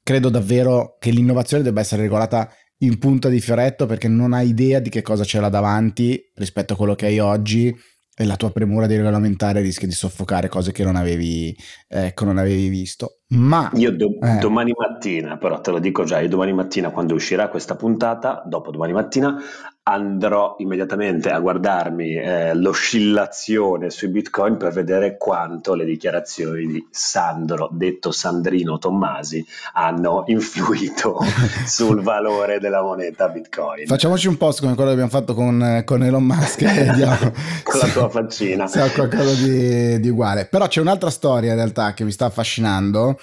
credo 0.02 0.28
davvero 0.28 0.96
che 0.98 1.10
l'innovazione 1.10 1.62
debba 1.62 1.80
essere 1.80 2.02
regolata 2.02 2.50
in 2.78 2.98
punta 2.98 3.28
di 3.28 3.40
fioretto 3.40 3.86
perché 3.86 4.08
non 4.08 4.32
hai 4.32 4.48
idea 4.48 4.80
di 4.80 4.90
che 4.90 5.02
cosa 5.02 5.24
c'è 5.24 5.40
là 5.40 5.48
davanti 5.48 6.20
rispetto 6.34 6.74
a 6.74 6.76
quello 6.76 6.94
che 6.94 7.06
hai 7.06 7.18
oggi 7.20 7.74
e 8.16 8.24
la 8.24 8.36
tua 8.36 8.52
premura 8.52 8.86
di 8.86 8.96
regolamentare 8.96 9.60
rischia 9.60 9.88
di 9.88 9.94
soffocare 9.94 10.48
cose 10.48 10.72
che 10.72 10.84
non 10.84 10.96
avevi, 10.96 11.56
eh, 11.88 12.12
che 12.14 12.24
non 12.24 12.38
avevi 12.38 12.68
visto. 12.68 13.22
Ma 13.26 13.70
io 13.74 13.90
do- 13.90 14.18
eh. 14.20 14.38
domani 14.38 14.72
mattina, 14.76 15.38
però 15.38 15.60
te 15.60 15.70
lo 15.70 15.78
dico 15.78 16.04
già, 16.04 16.20
io 16.20 16.28
domani 16.28 16.52
mattina 16.52 16.90
quando 16.90 17.14
uscirà 17.14 17.48
questa 17.48 17.74
puntata, 17.74 18.42
dopo 18.44 18.70
domani 18.70 18.92
mattina, 18.92 19.42
andrò 19.86 20.56
immediatamente 20.58 21.30
a 21.30 21.38
guardarmi 21.40 22.14
eh, 22.14 22.54
l'oscillazione 22.54 23.90
sui 23.90 24.08
bitcoin 24.08 24.56
per 24.56 24.72
vedere 24.72 25.18
quanto 25.18 25.74
le 25.74 25.84
dichiarazioni 25.84 26.66
di 26.66 26.86
Sandro, 26.90 27.68
detto 27.70 28.10
Sandrino 28.10 28.78
Tommasi, 28.78 29.44
hanno 29.74 30.24
influito 30.28 31.18
sul 31.66 32.02
valore 32.02 32.60
della 32.60 32.82
moneta 32.82 33.28
bitcoin. 33.28 33.86
Facciamoci 33.86 34.26
un 34.28 34.38
post 34.38 34.60
come 34.60 34.74
quello 34.74 34.88
che 34.88 34.94
abbiamo 34.94 35.10
fatto 35.10 35.34
con, 35.34 35.82
con 35.84 36.02
Elon 36.02 36.24
Musk 36.24 36.62
e 36.62 36.72
vediamo 36.84 37.32
con 37.62 37.80
la 37.80 37.88
tua 37.88 38.08
faccina. 38.08 38.66
Se 38.66 38.90
qualcosa 38.94 39.34
di, 39.34 40.00
di 40.00 40.08
uguale. 40.08 40.46
Però 40.46 40.66
c'è 40.66 40.80
un'altra 40.80 41.10
storia 41.10 41.50
in 41.50 41.56
realtà 41.56 41.92
che 41.92 42.04
mi 42.04 42.12
sta 42.12 42.26
affascinando 42.26 43.13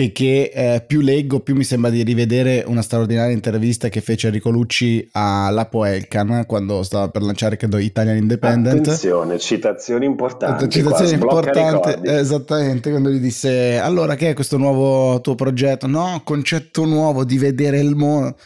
e 0.00 0.12
che 0.12 0.52
eh, 0.54 0.84
più 0.86 1.00
leggo 1.00 1.40
più 1.40 1.56
mi 1.56 1.64
sembra 1.64 1.90
di 1.90 2.04
rivedere 2.04 2.62
una 2.64 2.82
straordinaria 2.82 3.34
intervista 3.34 3.88
che 3.88 4.00
fece 4.00 4.28
Enrico 4.28 4.48
Lucci 4.48 5.08
a 5.10 5.50
Lapo 5.50 5.84
Elkan 5.84 6.44
quando 6.46 6.84
stava 6.84 7.08
per 7.08 7.22
lanciare 7.22 7.56
credo 7.56 7.78
Italian 7.78 8.16
Independent. 8.16 8.78
Attenzione 8.78 9.40
citazioni 9.40 10.04
importanti 10.04 10.68
citazioni 10.68 11.14
importanti 11.14 12.08
esattamente 12.08 12.90
quando 12.90 13.10
gli 13.10 13.18
disse 13.18 13.76
allora 13.78 14.14
che 14.14 14.30
è 14.30 14.34
questo 14.34 14.56
nuovo 14.56 15.20
tuo 15.20 15.34
progetto? 15.34 15.88
No 15.88 16.22
concetto 16.22 16.84
nuovo 16.84 17.24
di 17.24 17.36
vedere 17.36 17.80
il 17.80 17.96
mondo 17.96 18.36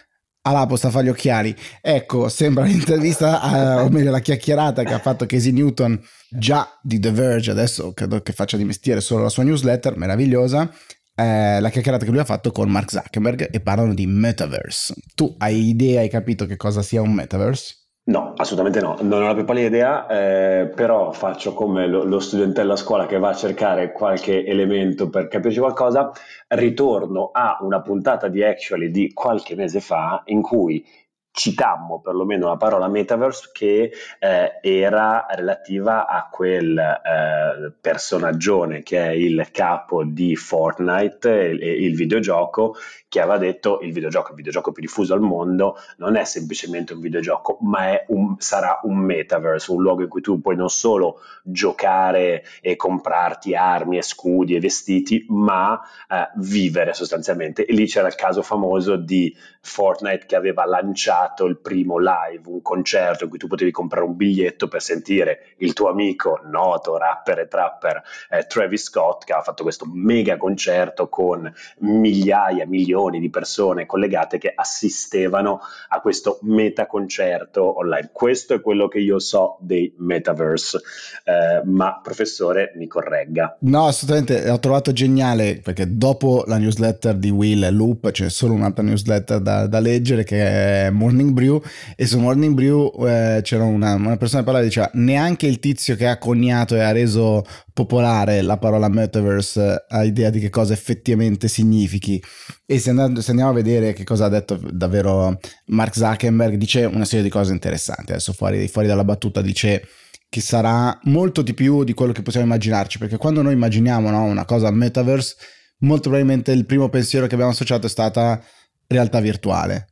Alapo 0.45 0.77
sta 0.77 0.89
a 0.89 0.91
fare 0.91 1.05
gli 1.05 1.11
occhiali. 1.11 1.55
Ecco, 1.81 2.29
sembra 2.29 2.65
l'intervista, 2.65 3.79
eh, 3.79 3.83
o 3.83 3.91
meglio 3.91 4.11
la 4.11 4.19
chiacchierata 4.21 4.83
che 4.83 4.93
ha 4.93 4.99
fatto 4.99 5.25
Casey 5.25 5.53
Newton 5.53 6.01
già 6.31 6.67
di 6.83 6.99
The 6.99 7.13
Verge, 7.13 7.53
adesso 7.53 7.93
credo 7.93 8.21
che 8.23 8.33
faccia 8.33 8.57
di 8.57 8.65
mestiere 8.65 9.01
solo 9.01 9.23
la 9.23 9.29
sua 9.29 9.45
newsletter, 9.45 9.97
meravigliosa, 9.97 10.69
eh, 11.15 11.61
la 11.61 11.69
chiacchierata 11.69 12.05
che 12.05 12.11
lui 12.11 12.21
ha 12.21 12.25
fatto 12.25 12.51
con 12.51 12.71
Mark 12.71 12.91
Zuckerberg 12.91 13.49
e 13.51 13.61
parlano 13.61 13.95
di 13.95 14.07
metaverse. 14.07 14.95
Tu 15.15 15.35
hai 15.39 15.69
idea, 15.69 16.01
hai 16.01 16.09
capito 16.09 16.47
che 16.47 16.57
cosa 16.57 16.83
sia 16.83 17.03
un 17.03 17.13
metaverse? 17.13 17.77
No, 18.05 18.33
assolutamente 18.37 18.81
no, 18.81 18.97
non 19.03 19.23
ho 19.23 19.27
la 19.29 19.35
più 19.35 19.45
pallida 19.45 19.69
idea, 19.69 20.07
eh, 20.09 20.67
però 20.75 21.13
faccio 21.13 21.55
come 21.55 21.87
lo, 21.87 22.03
lo 22.03 22.19
studentello 22.19 22.73
a 22.73 22.77
scuola 22.77 23.07
che 23.07 23.17
va 23.17 23.29
a 23.29 23.35
cercare 23.35 23.93
qualche 23.93 24.45
elemento 24.45 25.09
per 25.09 25.29
capirci 25.29 25.61
qualcosa, 25.61 26.11
ritorno 26.49 27.31
a 27.33 27.59
una 27.61 27.81
puntata 27.81 28.27
di 28.27 28.43
Actually 28.43 28.91
di 28.91 29.13
qualche 29.13 29.55
mese 29.55 29.79
fa 29.79 30.23
in 30.27 30.43
cui 30.43 30.85
citammo 31.33 32.01
perlomeno 32.01 32.47
la 32.47 32.57
parola 32.57 32.89
metaverse 32.89 33.51
che 33.53 33.91
eh, 34.19 34.59
era 34.61 35.27
relativa 35.31 36.07
a 36.07 36.29
quel 36.31 36.79
eh, 36.79 37.73
personaggione 37.81 38.83
che 38.83 38.99
è 38.99 39.11
il 39.11 39.49
capo 39.51 40.05
di 40.05 40.37
Fortnite, 40.37 41.31
il, 41.31 41.63
il, 41.63 41.95
videogioco, 41.97 42.77
che 43.13 43.21
aveva 43.21 43.37
detto 43.37 43.81
il 43.83 43.93
videogioco, 43.93 44.31
il 44.31 44.37
videogioco 44.37 44.73
più 44.73 44.81
diffuso 44.81 45.13
al 45.13 45.21
mondo, 45.21 45.77
non 45.99 46.17
è 46.17 46.25
semplicemente 46.25 46.95
un 46.95 47.01
videogioco, 47.01 47.59
ma 47.61 47.91
un, 48.07 48.37
sarà 48.39 48.81
un 48.85 48.97
metaverse, 48.97 49.71
un 49.71 49.83
luogo 49.83 50.01
in 50.01 50.09
cui 50.09 50.23
tu 50.23 50.41
puoi 50.41 50.57
non 50.57 50.71
solo 50.71 51.21
giocare 51.43 52.43
e 52.63 52.75
comprarti 52.75 53.55
armi 53.55 53.99
e 53.99 54.03
scudi 54.03 54.55
e 54.55 54.61
vestiti, 54.61 55.27
ma 55.29 55.79
eh, 56.09 56.31
vivere 56.37 56.95
sostanzialmente. 56.95 57.67
E 57.67 57.75
lì 57.75 57.85
c'era 57.85 58.09
il 58.09 58.15
caso 58.15 58.41
famoso 58.41 58.97
di 58.97 59.37
Fortnite 59.61 60.25
che 60.25 60.35
aveva 60.35 60.65
lanciato 60.65 61.45
il 61.45 61.59
primo 61.59 61.99
live, 61.99 62.49
un 62.49 62.63
concerto 62.63 63.25
in 63.25 63.29
cui 63.29 63.39
tu 63.39 63.47
potevi 63.47 63.73
comprare 63.73 64.07
un 64.07 64.17
biglietto 64.17 64.69
per 64.69 64.81
sentire 64.81 65.53
il 65.59 65.75
tuo 65.75 65.91
amico 65.91 66.41
noto 66.45 66.97
rapper 66.97 67.41
e 67.41 67.47
trapper 67.47 68.03
eh, 68.31 68.47
Travis 68.47 68.85
Scott 68.85 69.25
che 69.25 69.35
ha 69.35 69.43
fatto 69.43 69.65
questo 69.65 69.85
mega 69.87 70.39
concerto 70.39 71.11
con 71.11 71.53
migliaia, 71.81 72.67
milioni 72.67 73.01
di 73.11 73.31
persone 73.31 73.87
collegate 73.87 74.39
che 74.39 74.53
assistevano 74.55 75.61
a 75.89 76.01
questo 76.01 76.39
meta 76.43 76.87
concerto 76.87 77.79
online. 77.79 78.11
Questo 78.13 78.55
è 78.55 78.61
quello 78.61 78.89
che 78.89 78.99
io 78.99 79.19
so 79.19 79.57
dei 79.61 79.95
metaverse, 79.99 80.81
eh, 81.25 81.67
ma 81.67 82.01
professore 82.03 82.73
mi 82.77 82.87
corregga. 82.87 83.57
No, 83.61 83.87
assolutamente, 83.87 84.49
ho 84.51 84.59
trovato 84.59 84.93
geniale 84.93 85.61
perché 85.63 85.97
dopo 85.97 86.45
la 86.47 86.59
newsletter 86.59 87.17
di 87.17 87.31
Will 87.31 87.65
e 87.65 87.71
Loop 87.71 88.11
c'è 88.11 88.29
solo 88.29 88.55
un'altra 88.55 88.83
newsletter 88.83 89.41
da, 89.41 89.67
da 89.67 89.81
leggere 89.81 90.25
che 90.25 90.87
è 90.87 90.91
Morning 90.91 91.31
Brew 91.31 91.63
e 91.97 92.07
su 92.07 92.19
Morning 92.19 92.55
Brew 92.55 92.93
eh, 93.07 93.41
c'era 93.43 93.65
una, 93.65 93.95
una, 93.95 94.17
persona 94.17 94.41
che 94.41 94.45
parlava 94.45 94.65
e 94.65 94.69
diceva 94.69 94.91
neanche 94.95 95.47
il 95.47 95.59
tizio 95.59 95.97
che 95.97 96.07
ha 96.07 96.19
coniato 96.19 96.75
e 96.75 96.81
ha 96.81 96.93
reso 96.93 97.45
popolare 97.73 98.43
la 98.43 98.59
parola 98.59 98.89
metaverse 98.89 99.87
ha 99.89 100.05
idea 100.05 100.31
di 100.31 100.41
che 100.41 100.51
cosa 100.51 100.73
effettivamente 100.73 101.49
significhi. 101.49 102.23
E 102.67 102.79
se, 102.79 102.91
andando, 102.91 103.21
se 103.21 103.31
andiamo 103.31 103.51
a 103.51 103.55
vedere 103.55 103.93
che 103.93 104.05
cosa 104.05 104.27
ha 104.27 104.29
detto 104.29 104.61
davvero 104.71 105.39
Mark 105.67 105.95
Zuckerberg 105.95 106.57
dice 106.57 106.85
una 106.85 107.05
serie 107.05 107.25
di 107.25 107.31
cose 107.31 107.53
interessanti. 107.53 108.13
Adesso 108.13 108.33
fuori, 108.33 108.69
fuori 108.69 108.87
dalla 108.87 109.05
battuta 109.05 109.41
dice 109.41 109.87
che 110.29 110.41
sarà 110.41 110.99
molto 111.05 111.43
di 111.43 111.53
più 111.53 111.85
di 111.85 111.93
quello 111.93 112.13
che 112.13 112.23
possiamo 112.23 112.47
immaginarci 112.47 112.99
perché 112.99 113.19
quando 113.19 113.43
noi 113.43 113.53
immaginiamo 113.53 114.09
no, 114.09 114.23
una 114.23 114.47
cosa 114.47 114.71
metaverse 114.71 115.37
molto 115.81 116.09
probabilmente 116.09 116.53
il 116.53 116.65
primo 116.65 116.89
pensiero 116.89 117.27
che 117.27 117.35
abbiamo 117.35 117.53
associato 117.53 117.87
è 117.87 117.91
stata 117.91 118.43
realtà 118.87 119.21
virtuale. 119.21 119.89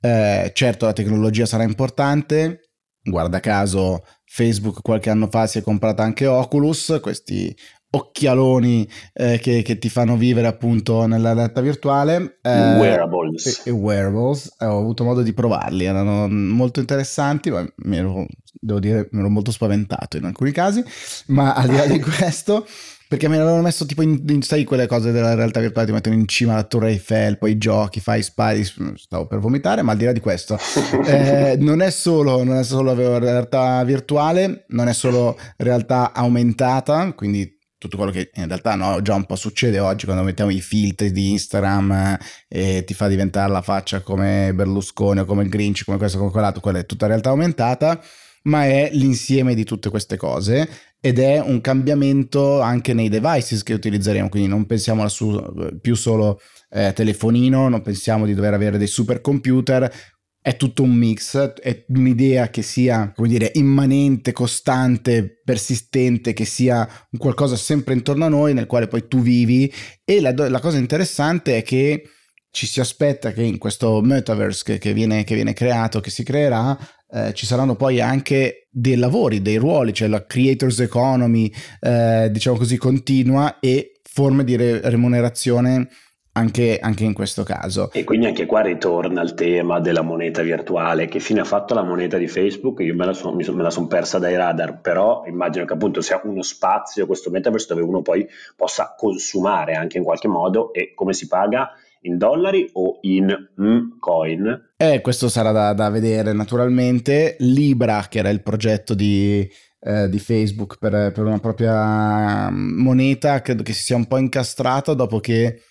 Eh, 0.00 0.50
certo 0.54 0.86
la 0.86 0.92
tecnologia 0.92 1.46
sarà 1.46 1.62
importante, 1.62 2.70
guarda 3.02 3.40
caso 3.40 4.02
Facebook 4.34 4.80
qualche 4.80 5.10
anno 5.10 5.28
fa 5.30 5.46
si 5.46 5.58
è 5.58 5.62
comprata 5.62 6.02
anche 6.02 6.26
Oculus, 6.26 7.00
questi 7.02 7.54
occhialoni 7.90 8.88
eh, 9.12 9.38
che, 9.38 9.60
che, 9.60 9.78
ti 9.78 9.90
fanno 9.90 10.16
vivere 10.16 10.46
appunto 10.46 11.04
nella 11.04 11.34
realtà 11.34 11.60
virtuale. 11.60 12.38
Eh, 12.40 12.48
wearables. 12.48 13.66
E, 13.66 13.70
wearables, 13.70 14.56
eh, 14.58 14.64
ho 14.64 14.78
avuto 14.78 15.04
modo 15.04 15.20
di 15.20 15.34
provarli, 15.34 15.84
erano 15.84 16.26
molto 16.28 16.80
interessanti, 16.80 17.50
ma 17.50 17.62
mi 17.84 17.98
ero, 17.98 18.26
devo 18.58 18.80
dire, 18.80 19.06
mi 19.12 19.18
ero 19.20 19.28
molto 19.28 19.52
spaventato 19.52 20.16
in 20.16 20.24
alcuni 20.24 20.50
casi, 20.50 20.82
ma 21.26 21.52
al 21.52 21.68
di 21.68 21.76
là 21.76 21.84
di 21.84 22.00
questo 22.00 22.66
perché 23.12 23.28
me 23.28 23.36
l'avevano 23.36 23.60
messo 23.60 23.84
tipo 23.84 24.00
in, 24.00 24.24
in, 24.26 24.40
sai 24.40 24.64
quelle 24.64 24.86
cose 24.86 25.12
della 25.12 25.34
realtà 25.34 25.60
virtuale 25.60 25.86
ti 25.86 25.92
mettono 25.92 26.14
in 26.14 26.26
cima 26.26 26.54
alla 26.54 26.62
Torre 26.62 26.88
Eiffel 26.88 27.36
poi 27.36 27.58
giochi 27.58 28.00
fai 28.00 28.22
spari 28.22 28.64
stavo 28.64 29.26
per 29.26 29.38
vomitare 29.38 29.82
ma 29.82 29.92
al 29.92 29.98
di 29.98 30.06
là 30.06 30.12
di 30.12 30.20
questo 30.20 30.58
eh, 31.04 31.58
non 31.60 31.82
è 31.82 31.90
solo 31.90 32.42
non 32.42 32.56
è 32.56 32.64
solo 32.64 32.94
realtà 33.18 33.84
virtuale 33.84 34.64
non 34.68 34.88
è 34.88 34.94
solo 34.94 35.38
realtà 35.58 36.14
aumentata 36.14 37.12
quindi 37.12 37.58
tutto 37.76 37.98
quello 37.98 38.12
che 38.12 38.30
in 38.32 38.46
realtà 38.46 38.76
no, 38.76 39.02
già 39.02 39.14
un 39.14 39.26
po' 39.26 39.36
succede 39.36 39.78
oggi 39.78 40.06
quando 40.06 40.22
mettiamo 40.22 40.50
i 40.50 40.62
filtri 40.62 41.12
di 41.12 41.32
Instagram 41.32 42.16
eh, 42.48 42.76
e 42.76 42.84
ti 42.84 42.94
fa 42.94 43.08
diventare 43.08 43.52
la 43.52 43.60
faccia 43.60 44.00
come 44.00 44.54
Berlusconi 44.54 45.20
o 45.20 45.24
come 45.26 45.42
il 45.42 45.48
Grinch, 45.50 45.84
come 45.84 45.98
questo, 45.98 46.16
come 46.16 46.30
quell'altro, 46.30 46.60
quella 46.60 46.78
è 46.78 46.86
tutta 46.86 47.08
realtà 47.08 47.30
aumentata, 47.30 48.00
ma 48.44 48.66
è 48.66 48.90
l'insieme 48.92 49.56
di 49.56 49.64
tutte 49.64 49.90
queste 49.90 50.16
cose 50.16 50.68
ed 51.04 51.18
è 51.18 51.40
un 51.40 51.60
cambiamento 51.60 52.60
anche 52.60 52.94
nei 52.94 53.08
devices 53.08 53.64
che 53.64 53.74
utilizzeremo, 53.74 54.28
quindi 54.28 54.48
non 54.48 54.66
pensiamo 54.66 55.08
su, 55.08 55.36
più 55.80 55.96
solo 55.96 56.38
eh, 56.70 56.92
telefonino, 56.94 57.68
non 57.68 57.82
pensiamo 57.82 58.24
di 58.24 58.34
dover 58.34 58.54
avere 58.54 58.78
dei 58.78 58.86
supercomputer, 58.86 59.92
è 60.40 60.56
tutto 60.56 60.84
un 60.84 60.92
mix, 60.92 61.36
è 61.36 61.84
un'idea 61.88 62.50
che 62.50 62.62
sia, 62.62 63.12
come 63.16 63.26
dire, 63.26 63.50
immanente, 63.54 64.30
costante, 64.30 65.40
persistente, 65.44 66.32
che 66.32 66.44
sia 66.44 66.88
un 67.10 67.18
qualcosa 67.18 67.56
sempre 67.56 67.94
intorno 67.94 68.24
a 68.24 68.28
noi, 68.28 68.54
nel 68.54 68.66
quale 68.66 68.86
poi 68.86 69.08
tu 69.08 69.22
vivi. 69.22 69.72
E 70.04 70.20
la, 70.20 70.32
la 70.32 70.60
cosa 70.60 70.78
interessante 70.78 71.56
è 71.56 71.62
che 71.62 72.04
ci 72.50 72.66
si 72.66 72.80
aspetta 72.80 73.32
che 73.32 73.42
in 73.42 73.58
questo 73.58 74.00
metaverse 74.02 74.62
che, 74.64 74.78
che, 74.78 74.92
viene, 74.92 75.24
che 75.24 75.34
viene, 75.34 75.52
creato, 75.52 76.00
che 76.00 76.10
si 76.10 76.22
creerà, 76.22 76.76
eh, 77.12 77.34
ci 77.34 77.46
saranno 77.46 77.76
poi 77.76 78.00
anche 78.00 78.68
dei 78.70 78.96
lavori, 78.96 79.42
dei 79.42 79.56
ruoli, 79.56 79.92
cioè 79.92 80.08
la 80.08 80.24
creators 80.24 80.80
economy, 80.80 81.52
eh, 81.80 82.28
diciamo 82.30 82.56
così, 82.56 82.78
continua 82.78 83.58
e 83.60 84.00
forme 84.02 84.44
di 84.44 84.56
re- 84.56 84.80
remunerazione 84.82 85.88
anche, 86.32 86.78
anche, 86.80 87.04
in 87.04 87.12
questo 87.12 87.42
caso. 87.42 87.90
E 87.92 88.04
quindi 88.04 88.26
anche 88.26 88.46
qua 88.46 88.62
ritorna 88.62 89.20
il 89.20 89.34
tema 89.34 89.80
della 89.80 90.00
moneta 90.00 90.40
virtuale. 90.40 91.06
Che 91.06 91.20
fine 91.20 91.40
ha 91.40 91.44
fatto 91.44 91.74
la 91.74 91.82
moneta 91.82 92.16
di 92.16 92.26
Facebook? 92.26 92.80
Io 92.80 92.94
me 92.94 93.04
la 93.04 93.12
sono 93.12 93.70
son 93.70 93.86
persa 93.86 94.18
dai 94.18 94.34
radar, 94.34 94.80
però 94.80 95.24
immagino 95.26 95.66
che 95.66 95.74
appunto 95.74 96.00
sia 96.00 96.20
uno 96.24 96.42
spazio, 96.42 97.06
questo 97.06 97.28
metaverse, 97.30 97.66
dove 97.68 97.82
uno 97.82 98.00
poi 98.00 98.26
possa 98.56 98.94
consumare 98.96 99.74
anche 99.74 99.98
in 99.98 100.04
qualche 100.04 100.28
modo 100.28 100.72
e 100.72 100.92
come 100.94 101.12
si 101.12 101.26
paga? 101.26 101.72
In 102.02 102.18
dollari 102.18 102.68
o 102.72 102.98
in 103.02 103.26
mm, 103.60 103.98
coin? 104.00 104.72
Eh, 104.76 105.00
questo 105.00 105.28
sarà 105.28 105.52
da, 105.52 105.72
da 105.72 105.88
vedere 105.88 106.32
naturalmente. 106.32 107.36
Libra, 107.40 108.06
che 108.08 108.18
era 108.18 108.30
il 108.30 108.42
progetto 108.42 108.94
di, 108.94 109.48
eh, 109.80 110.08
di 110.08 110.18
Facebook 110.18 110.78
per, 110.78 111.12
per, 111.12 111.24
una 111.24 111.38
propria 111.38 112.50
mm, 112.50 112.80
moneta, 112.80 113.40
credo 113.40 113.62
che 113.62 113.72
si 113.72 113.82
sia 113.82 113.96
un 113.96 114.06
po' 114.06 114.18
incastrato 114.18 114.94
dopo 114.94 115.20
che 115.20 115.62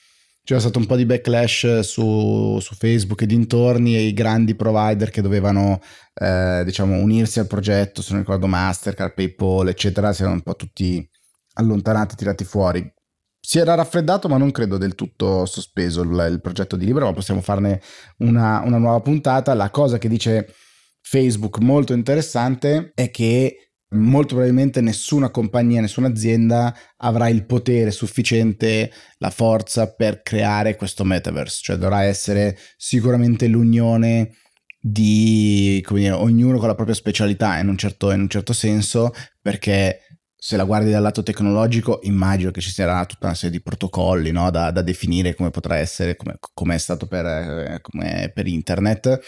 c'era 0.43 0.59
stato 0.59 0.79
un 0.79 0.85
po' 0.85 0.95
di 0.95 1.05
backlash 1.05 1.79
su, 1.81 2.57
su, 2.59 2.73
Facebook 2.75 3.21
e 3.21 3.25
dintorni 3.25 3.95
e 3.95 4.01
i 4.01 4.13
grandi 4.13 4.55
provider 4.55 5.09
che 5.09 5.21
dovevano 5.21 5.79
eh, 6.13 6.63
diciamo 6.65 6.95
unirsi 6.95 7.39
al 7.39 7.47
progetto, 7.47 8.01
se 8.01 8.13
non 8.13 8.21
ricordo 8.21 8.47
Mastercard, 8.47 9.13
Paypal 9.13 9.69
eccetera, 9.69 10.13
si 10.13 10.21
erano 10.21 10.37
un 10.37 10.43
po' 10.43 10.55
tutti 10.55 11.07
allontanati, 11.53 12.15
tirati 12.15 12.43
fuori. 12.43 12.91
Si 13.51 13.59
era 13.59 13.75
raffreddato 13.75 14.29
ma 14.29 14.37
non 14.37 14.51
credo 14.51 14.77
del 14.77 14.95
tutto 14.95 15.45
sospeso 15.45 16.03
il, 16.03 16.27
il 16.31 16.39
progetto 16.39 16.77
di 16.77 16.85
Libra, 16.85 17.03
ma 17.03 17.11
possiamo 17.11 17.41
farne 17.41 17.81
una, 18.19 18.61
una 18.63 18.77
nuova 18.77 19.01
puntata. 19.01 19.53
La 19.53 19.69
cosa 19.69 19.97
che 19.97 20.07
dice 20.07 20.47
Facebook 21.01 21.57
molto 21.57 21.91
interessante 21.91 22.93
è 22.95 23.11
che 23.11 23.73
molto 23.89 24.35
probabilmente 24.35 24.79
nessuna 24.79 25.31
compagnia, 25.31 25.81
nessuna 25.81 26.07
azienda 26.07 26.73
avrà 26.95 27.27
il 27.27 27.45
potere 27.45 27.91
sufficiente, 27.91 28.89
la 29.17 29.31
forza 29.31 29.93
per 29.95 30.21
creare 30.21 30.77
questo 30.77 31.03
metaverse, 31.03 31.59
cioè 31.61 31.75
dovrà 31.75 32.03
essere 32.03 32.57
sicuramente 32.77 33.47
l'unione 33.47 34.33
di 34.79 35.85
dire, 35.89 36.11
ognuno 36.11 36.57
con 36.57 36.67
la 36.69 36.75
propria 36.75 36.95
specialità 36.95 37.57
in 37.57 37.67
un, 37.67 37.77
certo, 37.77 38.11
in 38.11 38.21
un 38.21 38.29
certo 38.29 38.53
senso, 38.53 39.11
perché 39.41 39.99
se 40.43 40.57
la 40.57 40.63
guardi 40.63 40.89
dal 40.89 41.03
lato 41.03 41.21
tecnologico, 41.21 41.99
immagino 42.01 42.49
che 42.49 42.61
ci 42.61 42.71
sarà 42.71 43.05
tutta 43.05 43.27
una 43.27 43.35
serie 43.35 43.55
di 43.55 43.61
protocolli 43.61 44.31
no? 44.31 44.49
da, 44.49 44.71
da, 44.71 44.81
definire 44.81 45.35
come 45.35 45.51
potrà 45.51 45.77
essere, 45.77 46.15
come, 46.15 46.37
come 46.55 46.73
è 46.73 46.77
stato 46.79 47.05
per, 47.05 47.25
eh, 47.27 48.31
per 48.33 48.47
internet 48.47 49.19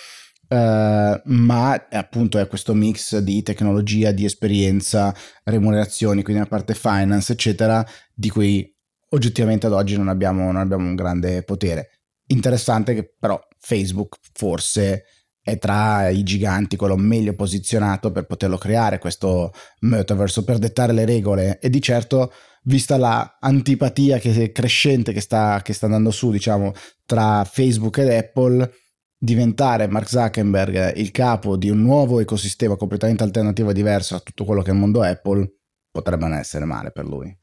Uh, 0.46 1.20
ma 1.24 1.88
appunto 1.90 2.38
è 2.38 2.48
questo 2.48 2.76
mix 2.76 3.18
di 3.18 3.42
tecnologia, 3.42 4.12
di 4.12 4.24
esperienza, 4.26 5.16
remunerazioni, 5.46 6.22
quindi 6.22 6.44
la 6.44 6.48
parte 6.48 6.76
finance, 6.76 7.32
eccetera, 7.32 7.84
di 8.14 8.30
cui 8.30 8.72
oggettivamente 9.10 9.66
ad 9.66 9.74
oggi 9.74 9.98
non 9.98 10.10
abbiamo, 10.10 10.44
non 10.44 10.58
abbiamo 10.58 10.86
un 10.86 10.94
grande 10.94 11.42
potere. 11.42 12.02
Interessante 12.28 12.94
che 12.94 13.16
però 13.18 13.40
Facebook 13.58 14.18
forse 14.34 15.06
è 15.44 15.58
tra 15.58 16.08
i 16.08 16.24
giganti 16.24 16.78
quello 16.78 16.96
meglio 16.96 17.36
posizionato 17.36 18.12
per 18.14 18.26
poterlo 18.26 18.58
creare 18.58 18.98
questo 18.98 19.52
metaverso, 19.82 20.46
per 20.46 20.58
dettare 20.58 20.94
le 20.94 21.04
regole 21.04 21.60
e 21.60 21.70
di 21.70 21.82
certo 21.82 22.32
vista 22.64 22.96
la 22.96 23.38
antipatia 23.42 24.20
che 24.20 24.54
crescente 24.54 25.12
che 25.12 25.20
sta, 25.20 25.62
che 25.62 25.74
sta 25.74 25.88
andando 25.88 26.12
su 26.12 26.32
diciamo 26.32 26.72
tra 27.06 27.44
Facebook 27.44 27.98
ed 27.98 28.10
Apple 28.10 28.72
diventare 29.18 29.88
Mark 29.88 30.08
Zuckerberg 30.08 30.96
il 30.96 31.12
capo 31.12 31.58
di 31.58 31.70
un 31.70 31.82
nuovo 31.82 32.22
ecosistema 32.22 32.78
completamente 32.78 33.24
alternativo 33.24 33.70
e 33.70 33.74
diverso 33.74 34.16
a 34.16 34.20
tutto 34.20 34.46
quello 34.46 34.62
che 34.62 34.72
è 34.72 34.74
il 34.74 34.80
mondo 34.80 35.02
Apple, 35.02 35.60
potrebbe 35.92 36.24
non 36.24 36.34
essere 36.34 36.64
male 36.66 36.92
per 36.92 37.06
lui. 37.06 37.36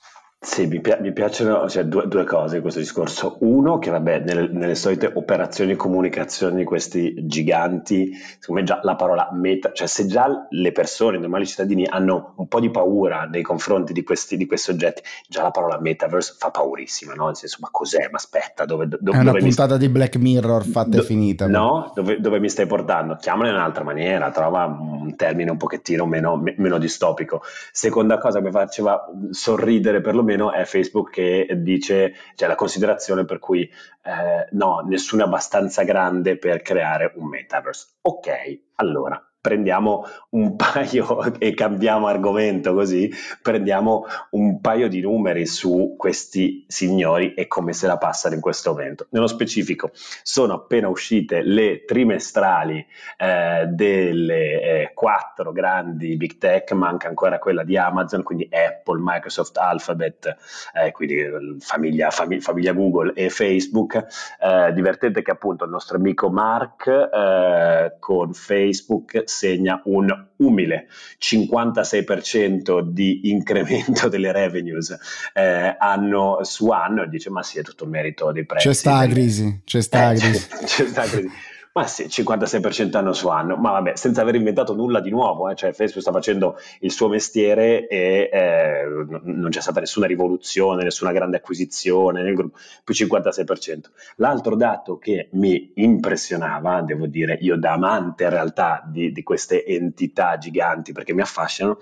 Sì, 0.43 0.65
mi, 0.65 0.81
pi- 0.81 0.97
mi 1.01 1.13
piacciono 1.13 1.69
cioè, 1.69 1.85
due, 1.85 2.09
due, 2.09 2.25
cose 2.25 2.57
in 2.57 2.63
questo 2.63 2.81
discorso. 2.81 3.37
Uno, 3.41 3.79
che 3.79 3.91
vabbè, 3.91 4.21
nelle, 4.21 4.49
nelle 4.49 4.75
solite 4.75 5.11
operazioni 5.13 5.73
di 5.73 5.77
comunicazione 5.77 6.57
di 6.57 6.65
questi 6.65 7.27
giganti, 7.27 8.15
secondo 8.39 8.63
me 8.63 8.67
già 8.67 8.81
la 8.83 8.97
parola 8.97 9.29
meta, 9.35 9.71
cioè 9.73 9.87
se 9.87 10.07
già 10.07 10.47
le 10.49 10.73
persone, 10.73 11.19
i 11.19 11.21
normali 11.21 11.45
cittadini, 11.45 11.85
hanno 11.87 12.33
un 12.37 12.49
po' 12.49 12.59
di 12.59 12.71
paura 12.71 13.29
nei 13.31 13.43
confronti 13.43 13.93
di 13.93 14.03
questi, 14.03 14.39
di 14.39 14.47
questi 14.47 14.71
oggetti, 14.71 15.03
già 15.29 15.43
la 15.43 15.51
parola 15.51 15.79
metaverse 15.79 16.37
fa 16.39 16.51
paurissima, 16.51 17.13
no? 17.13 17.27
Nel 17.27 17.37
senso, 17.37 17.59
ma 17.61 17.69
cos'è? 17.71 18.09
Ma 18.11 18.17
aspetta, 18.17 18.65
dove, 18.65 18.89
dove 18.89 19.19
È 19.19 19.21
una 19.21 19.33
puntata 19.33 19.75
st- 19.75 19.81
di 19.81 19.89
Black 19.91 20.17
Mirror 20.17 20.65
fatta 20.65 20.89
do- 20.89 21.03
e 21.03 21.05
finita. 21.05 21.49
No? 21.49 21.93
Dove, 21.95 22.19
dove, 22.19 22.41
mi 22.41 22.49
stai 22.49 22.65
portando? 22.65 23.19
Chiamala 23.21 23.51
in 23.51 23.57
un'altra 23.57 23.85
maniera, 23.85 24.31
trova 24.31 24.65
un 24.65 25.15
termine 25.17 25.51
un 25.51 25.59
pochettino 25.59 26.07
meno, 26.07 26.43
meno 26.57 26.79
distopico. 26.79 27.43
Seconda 27.73 28.17
cosa 28.17 28.39
che 28.39 28.47
mi 28.47 28.53
faceva 28.53 29.05
sorridere 29.33 30.01
perlomeno 30.01 30.29
meno 30.31 30.53
è 30.53 30.65
Facebook 30.65 31.11
che 31.11 31.47
dice, 31.59 32.15
cioè 32.35 32.49
la 32.49 32.55
considerazione 32.55 33.25
per 33.25 33.39
cui 33.39 33.63
eh, 33.63 34.49
no, 34.53 34.81
nessuno 34.87 35.23
è 35.23 35.27
abbastanza 35.27 35.83
grande 35.83 36.37
per 36.39 36.63
creare 36.63 37.13
un 37.17 37.29
metaverse. 37.29 37.99
Ok, 38.03 38.29
allora 38.77 39.30
prendiamo 39.41 40.05
un 40.31 40.55
paio 40.57 41.33
e 41.39 41.55
cambiamo 41.55 42.07
argomento 42.07 42.75
così, 42.75 43.11
prendiamo 43.43 44.07
un 44.31 44.61
paio 44.61 44.89
di 44.89 45.01
numeri 45.01 45.47
su 45.47 45.95
questi 45.97 46.65
signori 46.69 47.35
e 47.35 47.47
come 47.47 47.73
se 47.73 47.87
la 47.87 47.99
passano 47.99 48.35
in 48.35 48.41
questo 48.41 48.73
momento. 48.73 49.07
Nello 49.11 49.27
specifico 49.27 49.91
sono 50.23 50.55
appena 50.55 50.89
uscite 50.89 51.43
le 51.43 51.85
trimestrali 51.85 52.85
eh, 53.17 53.67
delle 53.69 54.63
eh, 54.63 54.91
quattro 54.95 55.53
grandi 55.53 56.17
big 56.17 56.39
tech, 56.39 56.73
manca 56.73 57.09
ancora 57.09 57.39
quella 57.39 57.65
di 57.65 57.77
Amazon, 57.77 58.23
quindi 58.23 58.49
Apple, 58.51 59.01
Microsoft, 59.03 59.57
Alphabet, 59.57 60.37
eh, 60.75 60.93
quindi 60.93 61.59
famiglia, 61.61 62.11
famiglia, 62.11 62.43
famiglia, 62.43 62.73
Google 62.73 63.13
e 63.15 63.31
Facebook. 63.31 64.07
Eh, 64.41 64.73
divertente 64.73 65.23
che 65.23 65.31
appunto 65.31 65.65
il 65.65 65.71
nostro 65.71 65.97
amico 65.97 66.31
Mark 66.31 66.87
eh, 66.87 67.97
con 67.99 68.33
Facebook 68.33 69.29
segna 69.31 69.81
un 69.85 70.29
umile 70.37 70.89
56% 71.19 72.81
di 72.81 73.31
incremento 73.31 74.09
delle 74.09 74.33
revenues 74.33 74.97
eh, 75.33 75.77
anno 75.79 76.41
su 76.43 76.69
anno 76.71 77.07
dice 77.07 77.31
ma 77.31 77.43
sì 77.43 77.59
è 77.59 77.63
tutto 77.63 77.87
merito 77.87 78.33
dei 78.33 78.45
prezzi. 78.45 78.69
C'è 78.69 78.75
sta 78.75 79.07
crisi, 79.07 79.61
c'è 79.65 79.81
sta 79.81 80.13
eh, 80.13 80.17
crisi. 80.17 80.49
C'è, 80.49 80.65
c'è 80.65 80.87
sta 80.87 81.03
crisi. 81.05 81.31
Ma 81.73 81.87
sì, 81.87 82.07
56% 82.07 82.97
anno 82.97 83.13
su 83.13 83.29
anno, 83.29 83.55
ma 83.55 83.71
vabbè, 83.71 83.95
senza 83.95 84.23
aver 84.23 84.35
inventato 84.35 84.75
nulla 84.75 84.99
di 84.99 85.11
nuovo, 85.11 85.49
eh? 85.49 85.55
cioè 85.55 85.73
Facebook 85.73 86.03
sta 86.03 86.11
facendo 86.11 86.57
il 86.81 86.91
suo 86.91 87.09
mestiere 87.09 87.87
e 87.87 88.29
eh, 88.33 88.83
non 89.23 89.51
c'è 89.51 89.61
stata 89.61 89.79
nessuna 89.79 90.07
rivoluzione, 90.07 90.83
nessuna 90.83 91.13
grande 91.13 91.37
acquisizione 91.37 92.23
nel 92.25 92.35
gruppo, 92.35 92.59
più 92.83 92.93
56%. 92.93 93.83
L'altro 94.17 94.57
dato 94.57 94.99
che 94.99 95.29
mi 95.33 95.71
impressionava, 95.77 96.83
devo 96.83 97.07
dire, 97.07 97.39
io 97.41 97.57
da 97.57 97.75
amante 97.75 98.25
in 98.25 98.31
realtà 98.31 98.83
di, 98.85 99.13
di 99.13 99.23
queste 99.23 99.65
entità 99.65 100.39
giganti 100.39 100.91
perché 100.91 101.15
mi 101.15 101.21
affascinano, 101.21 101.79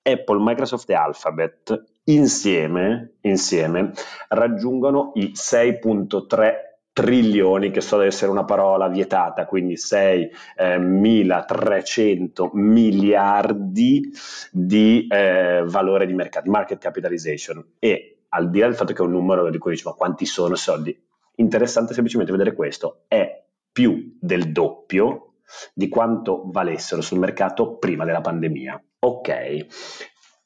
Apple, 0.00 0.42
Microsoft 0.44 0.88
e 0.90 0.94
Alphabet 0.94 1.82
insieme, 2.04 3.14
insieme 3.22 3.92
raggiungono 4.28 5.10
i 5.14 5.32
6.3 5.34 6.72
trilioni, 6.94 7.70
che 7.72 7.80
so 7.80 8.00
essere 8.00 8.30
una 8.30 8.44
parola 8.44 8.86
vietata, 8.88 9.46
quindi 9.46 9.74
6.300 9.74 12.44
eh, 12.44 12.50
miliardi 12.52 14.12
di 14.52 15.08
eh, 15.10 15.64
valore 15.66 16.06
di 16.06 16.14
mercato, 16.14 16.48
market 16.48 16.78
capitalization. 16.78 17.72
E 17.80 18.26
al 18.28 18.48
di 18.48 18.60
là 18.60 18.66
del 18.66 18.76
fatto 18.76 18.92
che 18.92 19.02
è 19.02 19.04
un 19.04 19.10
numero 19.10 19.50
di 19.50 19.58
cui 19.58 19.72
dici 19.72 19.82
ma 19.86 19.92
quanti 19.92 20.24
sono 20.24 20.54
soldi, 20.54 20.96
interessante 21.36 21.94
semplicemente 21.94 22.32
vedere 22.32 22.54
questo, 22.54 23.02
è 23.08 23.42
più 23.72 24.16
del 24.20 24.52
doppio 24.52 25.32
di 25.74 25.88
quanto 25.88 26.44
valessero 26.46 27.02
sul 27.02 27.18
mercato 27.18 27.76
prima 27.76 28.04
della 28.04 28.20
pandemia. 28.20 28.80
Ok, 29.00 29.66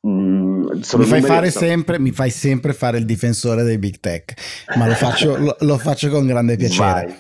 Mm, 0.06 0.66
mi, 0.96 1.04
fai 1.04 1.22
fare 1.22 1.50
sempre, 1.50 1.98
mi 1.98 2.12
fai 2.12 2.30
sempre 2.30 2.72
fare 2.72 2.98
il 2.98 3.04
difensore 3.04 3.64
dei 3.64 3.78
big 3.78 3.98
tech, 3.98 4.34
ma 4.76 4.86
lo 4.86 4.94
faccio, 4.94 5.36
lo, 5.36 5.56
lo 5.60 5.78
faccio 5.78 6.08
con 6.08 6.26
grande 6.26 6.56
piacere. 6.56 7.06
Vai. 7.06 7.14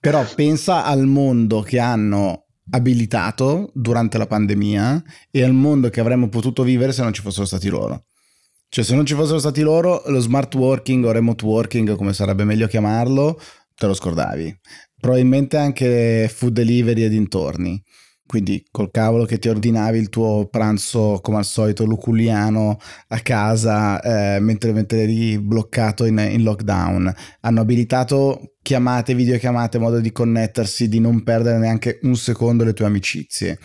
Però 0.00 0.24
pensa 0.34 0.84
al 0.84 1.06
mondo 1.06 1.60
che 1.60 1.78
hanno 1.78 2.46
abilitato 2.70 3.70
durante 3.74 4.18
la 4.18 4.26
pandemia 4.26 5.02
e 5.30 5.42
al 5.42 5.52
mondo 5.52 5.90
che 5.90 6.00
avremmo 6.00 6.28
potuto 6.28 6.62
vivere 6.62 6.92
se 6.92 7.02
non 7.02 7.12
ci 7.12 7.22
fossero 7.22 7.46
stati 7.46 7.68
loro. 7.68 8.04
Cioè, 8.68 8.84
se 8.84 8.94
non 8.94 9.04
ci 9.04 9.14
fossero 9.14 9.38
stati 9.38 9.60
loro, 9.60 10.02
lo 10.06 10.18
smart 10.18 10.54
working 10.54 11.04
o 11.04 11.12
remote 11.12 11.44
working, 11.44 11.94
come 11.94 12.14
sarebbe 12.14 12.44
meglio 12.44 12.66
chiamarlo, 12.66 13.38
te 13.74 13.86
lo 13.86 13.92
scordavi. 13.92 14.60
Probabilmente 14.98 15.58
anche 15.58 16.30
food 16.34 16.54
delivery 16.54 17.04
e 17.04 17.08
dintorni. 17.10 17.82
Quindi 18.32 18.64
col 18.70 18.90
cavolo 18.90 19.26
che 19.26 19.38
ti 19.38 19.50
ordinavi 19.50 19.98
il 19.98 20.08
tuo 20.08 20.48
pranzo 20.50 21.18
come 21.20 21.36
al 21.36 21.44
solito 21.44 21.84
luculiano 21.84 22.78
a 23.08 23.18
casa 23.20 24.00
eh, 24.00 24.40
mentre, 24.40 24.72
mentre 24.72 25.02
eri 25.02 25.38
bloccato 25.38 26.06
in, 26.06 26.16
in, 26.16 26.42
lockdown. 26.42 27.14
Hanno 27.40 27.60
abilitato 27.60 28.54
chiamate, 28.62 29.14
videochiamate, 29.14 29.76
modo 29.76 30.00
di 30.00 30.12
connettersi, 30.12 30.88
di 30.88 30.98
non 30.98 31.22
perdere 31.24 31.58
neanche 31.58 31.98
un 32.04 32.16
secondo 32.16 32.64
le 32.64 32.72
tue 32.72 32.86
amicizie. 32.86 33.58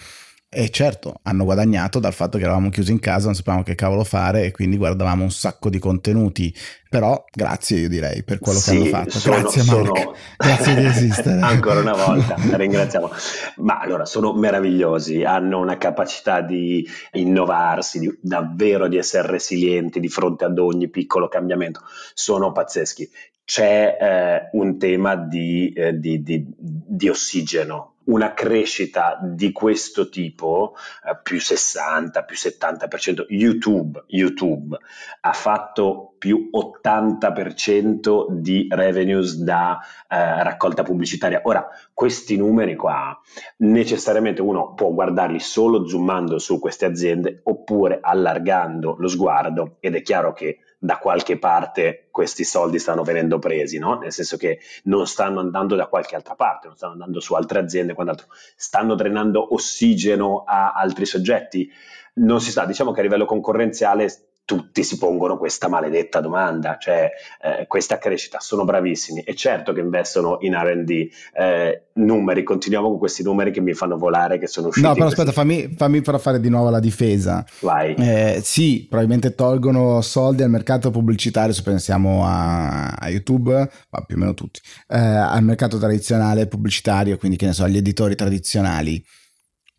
E 0.49 0.69
certo, 0.69 1.19
hanno 1.23 1.43
guadagnato 1.43 1.99
dal 1.99 2.13
fatto 2.13 2.37
che 2.37 2.45
eravamo 2.45 2.69
chiusi 2.69 2.93
in 2.93 2.99
casa, 2.99 3.25
non 3.25 3.35
sapevamo 3.35 3.63
che 3.63 3.75
cavolo 3.75 4.05
fare 4.05 4.45
e 4.45 4.51
quindi 4.51 4.77
guardavamo 4.77 5.21
un 5.21 5.29
sacco 5.29 5.69
di 5.69 5.77
contenuti. 5.77 6.55
Però 6.89 7.21
grazie 7.29 7.79
io 7.79 7.89
direi 7.89 8.23
per 8.23 8.39
quello 8.39 8.57
sì, 8.57 8.69
che 8.69 8.77
hanno 8.77 8.85
fatto. 8.85 9.19
Sono, 9.19 9.41
grazie 9.41 9.61
sono... 9.61 9.91
Mark, 9.91 10.11
grazie 10.37 10.75
di 10.75 10.85
esistere. 10.85 11.41
Ancora 11.41 11.81
una 11.81 11.95
volta, 11.95 12.35
ringraziamo. 12.37 13.11
Ma 13.57 13.79
allora, 13.79 14.05
sono 14.05 14.31
meravigliosi, 14.31 15.21
hanno 15.25 15.59
una 15.59 15.77
capacità 15.77 16.39
di 16.39 16.87
innovarsi, 17.11 17.99
di, 17.99 18.17
davvero 18.21 18.87
di 18.87 18.95
essere 18.95 19.27
resilienti 19.27 19.99
di 19.99 20.07
fronte 20.07 20.45
ad 20.45 20.57
ogni 20.59 20.87
piccolo 20.89 21.27
cambiamento. 21.27 21.81
Sono 22.13 22.53
pazzeschi. 22.53 23.09
C'è 23.43 23.97
eh, 23.99 24.49
un 24.53 24.77
tema 24.77 25.17
di, 25.17 25.73
eh, 25.73 25.99
di, 25.99 26.23
di 26.23 27.09
ossigeno 27.09 27.95
una 28.07 28.33
crescita 28.33 29.19
di 29.21 29.51
questo 29.51 30.09
tipo, 30.09 30.75
eh, 31.05 31.17
più 31.21 31.39
60, 31.39 32.23
più 32.23 32.35
70%, 32.35 33.25
YouTube, 33.29 34.03
YouTube 34.07 34.77
ha 35.21 35.33
fatto 35.33 36.15
più 36.17 36.49
80% 36.51 38.27
di 38.29 38.67
revenues 38.69 39.35
da 39.35 39.79
eh, 40.09 40.43
raccolta 40.43 40.83
pubblicitaria. 40.83 41.41
Ora, 41.43 41.67
questi 41.93 42.37
numeri 42.37 42.75
qua, 42.75 43.19
necessariamente 43.57 44.41
uno 44.41 44.73
può 44.73 44.91
guardarli 44.91 45.39
solo 45.39 45.87
zoomando 45.87 46.39
su 46.39 46.59
queste 46.59 46.85
aziende 46.85 47.41
oppure 47.43 47.99
allargando 48.01 48.95
lo 48.97 49.07
sguardo 49.07 49.77
ed 49.79 49.95
è 49.95 50.01
chiaro 50.01 50.33
che 50.33 50.59
da 50.79 50.97
qualche 50.97 51.39
parte 51.39 52.07
questi 52.11 52.43
soldi 52.43 52.77
stanno 52.77 53.03
venendo 53.03 53.39
presi, 53.39 53.79
no? 53.79 53.97
nel 53.97 54.11
senso 54.11 54.37
che 54.37 54.59
non 54.83 55.07
stanno 55.07 55.39
andando 55.39 55.75
da 55.75 55.87
qualche 55.87 56.15
altra 56.15 56.35
parte, 56.35 56.67
non 56.67 56.75
stanno 56.75 56.93
andando 56.93 57.19
su 57.19 57.33
altre 57.33 57.59
aziende, 57.59 57.93
quant'altro, 57.93 58.27
stanno 58.55 58.95
drenando 58.95 59.53
ossigeno 59.53 60.43
a 60.45 60.73
altri 60.73 61.05
soggetti. 61.05 61.69
Non 62.15 62.41
si 62.41 62.51
sa, 62.51 62.65
diciamo 62.65 62.91
che 62.91 62.99
a 62.99 63.03
livello 63.03 63.25
concorrenziale 63.25 64.26
tutti 64.47 64.81
si 64.81 64.97
pongono 64.97 65.37
questa 65.37 65.67
maledetta 65.67 66.21
domanda, 66.21 66.77
cioè 66.79 67.11
eh, 67.41 67.67
questa 67.67 67.97
crescita, 67.97 68.39
sono 68.39 68.63
bravissimi 68.63 69.19
e 69.19 69.35
certo 69.35 69.73
che 69.73 69.81
investono 69.81 70.37
in 70.39 70.57
RD, 70.57 71.09
eh, 71.33 71.87
numeri, 71.95 72.43
continuiamo 72.43 72.87
con 72.87 72.97
questi 72.97 73.23
numeri 73.23 73.51
che 73.51 73.59
mi 73.59 73.73
fanno 73.73 73.97
volare, 73.97 74.39
che 74.39 74.47
sono 74.47 74.67
usciti. 74.67 74.87
No, 74.87 74.93
però 74.93 75.07
aspetta, 75.07 75.33
fammi, 75.33 75.75
fammi 75.75 76.01
però 76.01 76.17
fare 76.17 76.39
di 76.39 76.47
nuovo 76.47 76.69
la 76.69 76.79
difesa. 76.79 77.45
Vai. 77.59 77.93
Eh, 77.95 78.39
sì, 78.41 78.85
probabilmente 78.87 79.35
tolgono 79.35 79.99
soldi 79.99 80.43
al 80.43 80.49
mercato 80.49 80.91
pubblicitario, 80.91 81.51
se 81.51 81.61
pensiamo 81.63 82.25
a, 82.25 82.85
a 82.87 83.09
YouTube, 83.09 83.51
ma 83.89 84.01
più 84.05 84.15
o 84.15 84.19
meno 84.19 84.33
tutti, 84.33 84.61
eh, 84.87 84.97
al 84.97 85.43
mercato 85.43 85.77
tradizionale 85.77 86.47
pubblicitario, 86.47 87.17
quindi 87.17 87.35
che 87.35 87.47
ne 87.47 87.53
so, 87.53 87.65
agli 87.65 87.75
editori 87.75 88.15
tradizionali. 88.15 89.03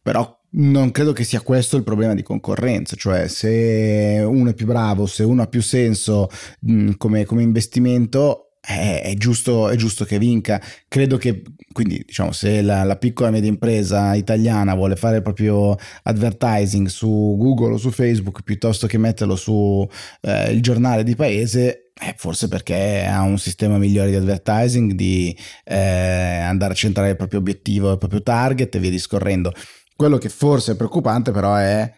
Però 0.02 0.37
non 0.50 0.90
credo 0.90 1.12
che 1.12 1.24
sia 1.24 1.40
questo 1.40 1.76
il 1.76 1.82
problema 1.82 2.14
di 2.14 2.22
concorrenza, 2.22 2.96
cioè 2.96 3.28
se 3.28 4.22
uno 4.26 4.50
è 4.50 4.54
più 4.54 4.66
bravo, 4.66 5.06
se 5.06 5.22
uno 5.22 5.42
ha 5.42 5.46
più 5.46 5.60
senso 5.60 6.28
mh, 6.60 6.92
come, 6.92 7.24
come, 7.24 7.42
investimento, 7.42 8.52
è, 8.60 9.02
è, 9.04 9.14
giusto, 9.14 9.68
è, 9.68 9.76
giusto, 9.76 10.04
che 10.04 10.18
vinca. 10.18 10.60
Credo 10.88 11.16
che, 11.16 11.42
quindi 11.72 12.02
diciamo, 12.06 12.32
se 12.32 12.62
la, 12.62 12.82
la 12.84 12.96
piccola 12.96 13.28
e 13.28 13.32
media 13.32 13.48
impresa 13.48 14.14
italiana 14.14 14.74
vuole 14.74 14.96
fare 14.96 15.16
il 15.16 15.22
proprio 15.22 15.76
advertising 16.02 16.86
su 16.86 17.36
Google 17.38 17.74
o 17.74 17.76
su 17.76 17.90
Facebook 17.90 18.42
piuttosto 18.42 18.86
che 18.86 18.98
metterlo 18.98 19.36
su 19.36 19.86
eh, 20.22 20.50
il 20.52 20.62
giornale 20.62 21.04
di 21.04 21.14
paese, 21.14 21.90
eh, 22.00 22.14
forse 22.16 22.48
perché 22.48 23.04
ha 23.04 23.22
un 23.22 23.38
sistema 23.38 23.76
migliore 23.76 24.10
di 24.10 24.16
advertising, 24.16 24.92
di 24.92 25.36
eh, 25.64 25.76
andare 25.76 26.72
a 26.72 26.76
centrare 26.76 27.10
il 27.10 27.16
proprio 27.16 27.40
obiettivo, 27.40 27.92
il 27.92 27.98
proprio 27.98 28.22
target 28.22 28.74
e 28.74 28.78
via 28.78 28.90
discorrendo. 28.90 29.52
Quello 29.98 30.16
che 30.16 30.28
forse 30.28 30.72
è 30.72 30.76
preoccupante 30.76 31.32
però 31.32 31.56
è 31.56 31.92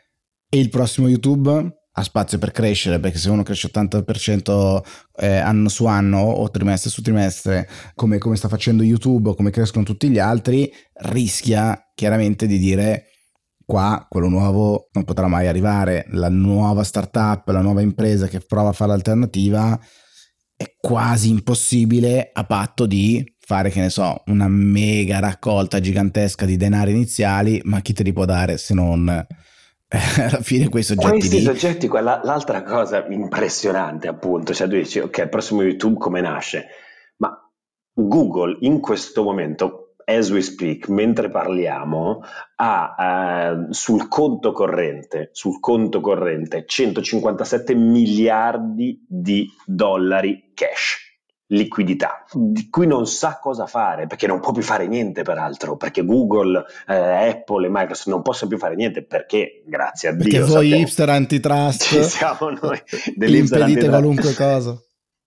e 0.48 0.58
il 0.58 0.70
prossimo 0.70 1.06
YouTube 1.06 1.50
ha 1.92 2.02
spazio 2.02 2.38
per 2.38 2.50
crescere 2.50 2.98
perché 2.98 3.18
se 3.18 3.28
uno 3.28 3.42
cresce 3.42 3.68
80% 3.70 4.80
eh, 5.16 5.36
anno 5.36 5.68
su 5.68 5.84
anno 5.84 6.20
o 6.20 6.48
trimestre 6.48 6.88
su 6.88 7.02
trimestre 7.02 7.68
come, 7.94 8.16
come 8.16 8.36
sta 8.36 8.48
facendo 8.48 8.82
YouTube 8.82 9.28
o 9.28 9.34
come 9.34 9.50
crescono 9.50 9.84
tutti 9.84 10.08
gli 10.08 10.18
altri 10.18 10.72
rischia 11.10 11.78
chiaramente 11.94 12.46
di 12.46 12.56
dire 12.56 13.04
qua 13.66 14.06
quello 14.08 14.28
nuovo 14.28 14.88
non 14.92 15.04
potrà 15.04 15.26
mai 15.26 15.46
arrivare. 15.46 16.06
La 16.12 16.30
nuova 16.30 16.84
startup 16.84 17.46
la 17.48 17.60
nuova 17.60 17.82
impresa 17.82 18.28
che 18.28 18.40
prova 18.40 18.70
a 18.70 18.72
fare 18.72 18.92
l'alternativa 18.92 19.78
è 20.56 20.74
quasi 20.74 21.28
impossibile 21.28 22.30
a 22.32 22.44
patto 22.44 22.86
di 22.86 23.22
fare, 23.50 23.70
che 23.70 23.80
ne 23.80 23.90
so, 23.90 24.22
una 24.26 24.46
mega 24.46 25.18
raccolta 25.18 25.80
gigantesca 25.80 26.46
di 26.46 26.56
denari 26.56 26.92
iniziali, 26.92 27.60
ma 27.64 27.80
chi 27.80 27.92
te 27.92 28.04
li 28.04 28.12
può 28.12 28.24
dare 28.24 28.58
se 28.58 28.74
non 28.74 29.08
alla 29.88 30.40
fine 30.40 30.68
quei 30.68 30.84
soggetti 30.84 31.18
Questi 31.18 31.38
lì. 31.38 31.42
soggetti, 31.42 31.88
quella, 31.88 32.20
l'altra 32.22 32.62
cosa 32.62 33.04
impressionante 33.08 34.06
appunto, 34.06 34.54
cioè 34.54 34.68
tu 34.68 34.76
dici, 34.76 35.00
ok, 35.00 35.18
il 35.18 35.28
prossimo 35.28 35.62
YouTube 35.62 35.98
come 35.98 36.20
nasce? 36.20 36.66
Ma 37.16 37.36
Google 37.92 38.58
in 38.60 38.78
questo 38.78 39.24
momento, 39.24 39.96
as 40.04 40.30
we 40.30 40.42
speak, 40.42 40.88
mentre 40.88 41.28
parliamo, 41.28 42.22
ha 42.54 42.94
eh, 43.00 43.66
sul 43.74 44.06
conto 44.06 44.52
corrente, 44.52 45.30
sul 45.32 45.58
conto 45.58 46.00
corrente 46.00 46.64
157 46.64 47.74
miliardi 47.74 49.04
di 49.08 49.50
dollari 49.66 50.52
cash 50.54 50.99
liquidità, 51.50 52.24
di 52.32 52.68
cui 52.68 52.86
non 52.86 53.06
sa 53.06 53.38
cosa 53.40 53.66
fare, 53.66 54.06
perché 54.06 54.26
non 54.26 54.40
può 54.40 54.52
più 54.52 54.62
fare 54.62 54.86
niente 54.86 55.22
peraltro, 55.22 55.76
perché 55.76 56.04
Google, 56.04 56.64
eh, 56.86 56.94
Apple 56.94 57.66
e 57.66 57.70
Microsoft 57.70 58.08
non 58.08 58.22
possono 58.22 58.50
più 58.50 58.58
fare 58.58 58.74
niente 58.74 59.02
perché, 59.02 59.62
grazie 59.66 60.10
a 60.10 60.12
perché 60.12 60.28
Dio... 60.28 60.38
Perché 60.38 60.52
voi 60.52 60.62
sappiamo, 60.64 60.82
hipster 60.82 61.08
antitrust 61.08 61.82
ci 61.84 62.02
siamo 62.02 62.50
noi, 62.50 62.80
impedite 63.06 63.62
antitrust. 63.62 63.88
qualunque 63.88 64.34
cosa. 64.34 64.82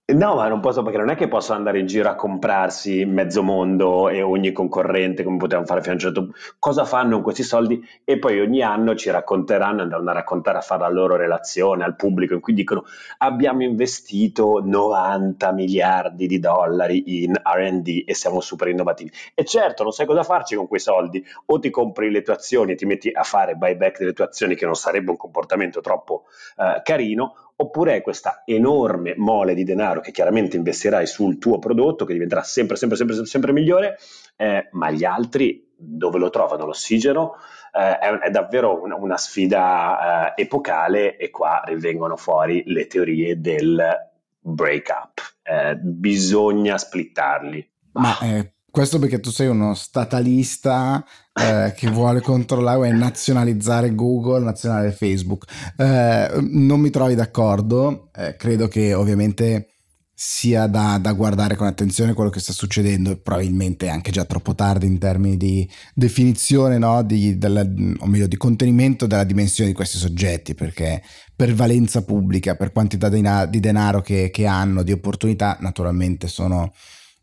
No, 0.05 0.35
ma 0.35 0.49
non 0.49 0.59
posso 0.59 0.83
perché 0.83 0.97
non 0.97 1.11
è 1.11 1.15
che 1.15 1.29
posso 1.29 1.53
andare 1.53 1.79
in 1.79 1.85
giro 1.85 2.09
a 2.09 2.15
comprarsi 2.15 3.05
mezzo 3.05 3.41
mondo 3.41 4.09
e 4.09 4.21
ogni 4.21 4.51
concorrente 4.51 5.23
come 5.23 5.37
potevamo 5.37 5.65
fare 5.65 5.79
fino 5.79 5.93
a 5.93 5.95
un 5.95 6.01
certo. 6.01 6.33
Cosa 6.59 6.83
fanno 6.83 7.13
con 7.13 7.23
questi 7.23 7.43
soldi? 7.43 7.81
E 8.03 8.19
poi 8.19 8.41
ogni 8.41 8.61
anno 8.61 8.95
ci 8.95 9.09
racconteranno, 9.09 9.81
andranno 9.81 10.09
a 10.09 10.13
raccontare, 10.13 10.57
a 10.57 10.61
fare 10.61 10.81
la 10.81 10.89
loro 10.89 11.15
relazione 11.15 11.85
al 11.85 11.95
pubblico 11.95 12.33
in 12.33 12.41
cui 12.41 12.53
dicono 12.53 12.83
abbiamo 13.19 13.63
investito 13.63 14.61
90 14.61 15.53
miliardi 15.53 16.27
di 16.27 16.37
dollari 16.37 17.23
in 17.23 17.41
RD 17.41 18.03
e 18.05 18.13
siamo 18.13 18.41
super 18.41 18.67
innovativi. 18.67 19.09
E 19.33 19.45
certo, 19.45 19.83
non 19.83 19.93
sai 19.93 20.05
cosa 20.05 20.23
farci 20.23 20.55
con 20.57 20.67
quei 20.67 20.81
soldi. 20.81 21.25
O 21.45 21.59
ti 21.59 21.69
compri 21.69 22.11
le 22.11 22.23
tue 22.23 22.33
azioni 22.33 22.73
e 22.73 22.75
ti 22.75 22.85
metti 22.85 23.09
a 23.09 23.23
fare 23.23 23.55
buyback 23.55 23.99
delle 23.99 24.11
tue 24.11 24.25
azioni, 24.25 24.55
che 24.55 24.65
non 24.65 24.75
sarebbe 24.75 25.11
un 25.11 25.17
comportamento 25.17 25.79
troppo 25.79 26.25
eh, 26.57 26.81
carino, 26.83 27.35
oppure 27.55 27.95
è 27.95 28.01
questa 28.01 28.43
enorme 28.45 29.13
mole 29.17 29.53
di 29.53 29.63
denaro 29.63 30.01
che 30.01 30.11
chiaramente 30.11 30.57
investirai 30.57 31.05
sul 31.05 31.37
tuo 31.37 31.59
prodotto 31.59 32.05
che 32.05 32.13
diventerà 32.13 32.43
sempre, 32.43 32.75
sempre, 32.75 32.97
sempre, 32.97 33.25
sempre 33.25 33.51
migliore, 33.51 33.97
eh, 34.35 34.69
ma 34.71 34.91
gli 34.91 35.03
altri 35.03 35.71
dove 35.75 36.17
lo 36.17 36.29
trovano 36.29 36.65
l'ossigeno? 36.65 37.35
Eh, 37.71 37.97
è, 37.97 38.09
è, 38.19 38.29
davvero 38.29 38.81
una, 38.81 38.95
una 38.95 39.17
sfida 39.17 40.33
eh, 40.35 40.41
epocale 40.41 41.17
e 41.17 41.29
qua 41.29 41.61
rivengono 41.65 42.15
fuori 42.15 42.63
le 42.67 42.87
teorie 42.87 43.39
del 43.39 44.11
break 44.39 44.89
up. 44.89 45.21
Eh, 45.43 45.75
bisogna 45.75 46.77
splittarli. 46.77 47.71
Ma 47.93 48.17
eh, 48.19 48.53
questo 48.69 48.99
perché 48.99 49.19
tu 49.19 49.29
sei 49.29 49.47
uno 49.47 49.73
statalista 49.73 51.03
eh, 51.33 51.73
che 51.75 51.89
vuole 51.89 52.21
controllare 52.21 52.89
e 52.89 52.91
nazionalizzare 52.91 53.95
Google, 53.95 54.43
nazionalizzare 54.43 54.95
Facebook. 54.95 55.45
Eh, 55.77 56.29
non 56.51 56.79
mi 56.79 56.89
trovi 56.89 57.15
d'accordo, 57.15 58.09
eh, 58.15 58.35
credo 58.35 58.67
che 58.67 58.93
ovviamente 58.93 59.67
sia 60.15 60.67
da, 60.67 60.99
da, 61.01 61.11
guardare 61.13 61.55
con 61.55 61.65
attenzione 61.65 62.13
quello 62.13 62.29
che 62.29 62.39
sta 62.39 62.53
succedendo 62.53 63.09
e 63.09 63.17
probabilmente 63.17 63.89
anche 63.89 64.11
già 64.11 64.25
troppo 64.25 64.53
tardi 64.53 64.85
in 64.85 64.99
termini 64.99 65.37
di 65.37 65.67
definizione, 65.95 66.77
no? 66.77 67.01
di, 67.01 67.37
della, 67.37 67.61
o 67.61 68.05
meglio 68.05 68.27
di 68.27 68.37
contenimento 68.37 69.07
della 69.07 69.23
dimensione 69.23 69.71
di 69.71 69.75
questi 69.75 69.97
soggetti, 69.97 70.53
perché 70.53 71.01
per 71.35 71.53
valenza 71.55 72.03
pubblica, 72.03 72.55
per 72.55 72.71
quantità 72.71 73.09
di, 73.09 73.59
denaro 73.59 74.01
che, 74.01 74.29
che 74.29 74.45
hanno, 74.45 74.83
di 74.83 74.91
opportunità, 74.91 75.57
naturalmente 75.61 76.27
sono 76.27 76.71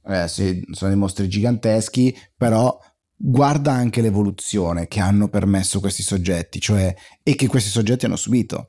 eh, 0.07 0.27
sono 0.29 0.91
dei 0.91 0.97
mostri 0.97 1.29
giganteschi, 1.29 2.17
però 2.37 2.77
guarda 3.23 3.73
anche 3.73 4.01
l'evoluzione 4.01 4.89
che 4.89 4.99
hanno 5.01 5.29
permesso 5.29 5.79
questi 5.79 6.03
soggetti, 6.03 6.59
cioè 6.59 6.95
e 7.23 7.35
che 7.35 7.47
questi 7.47 7.69
soggetti 7.69 8.07
hanno 8.07 8.17
subito. 8.17 8.69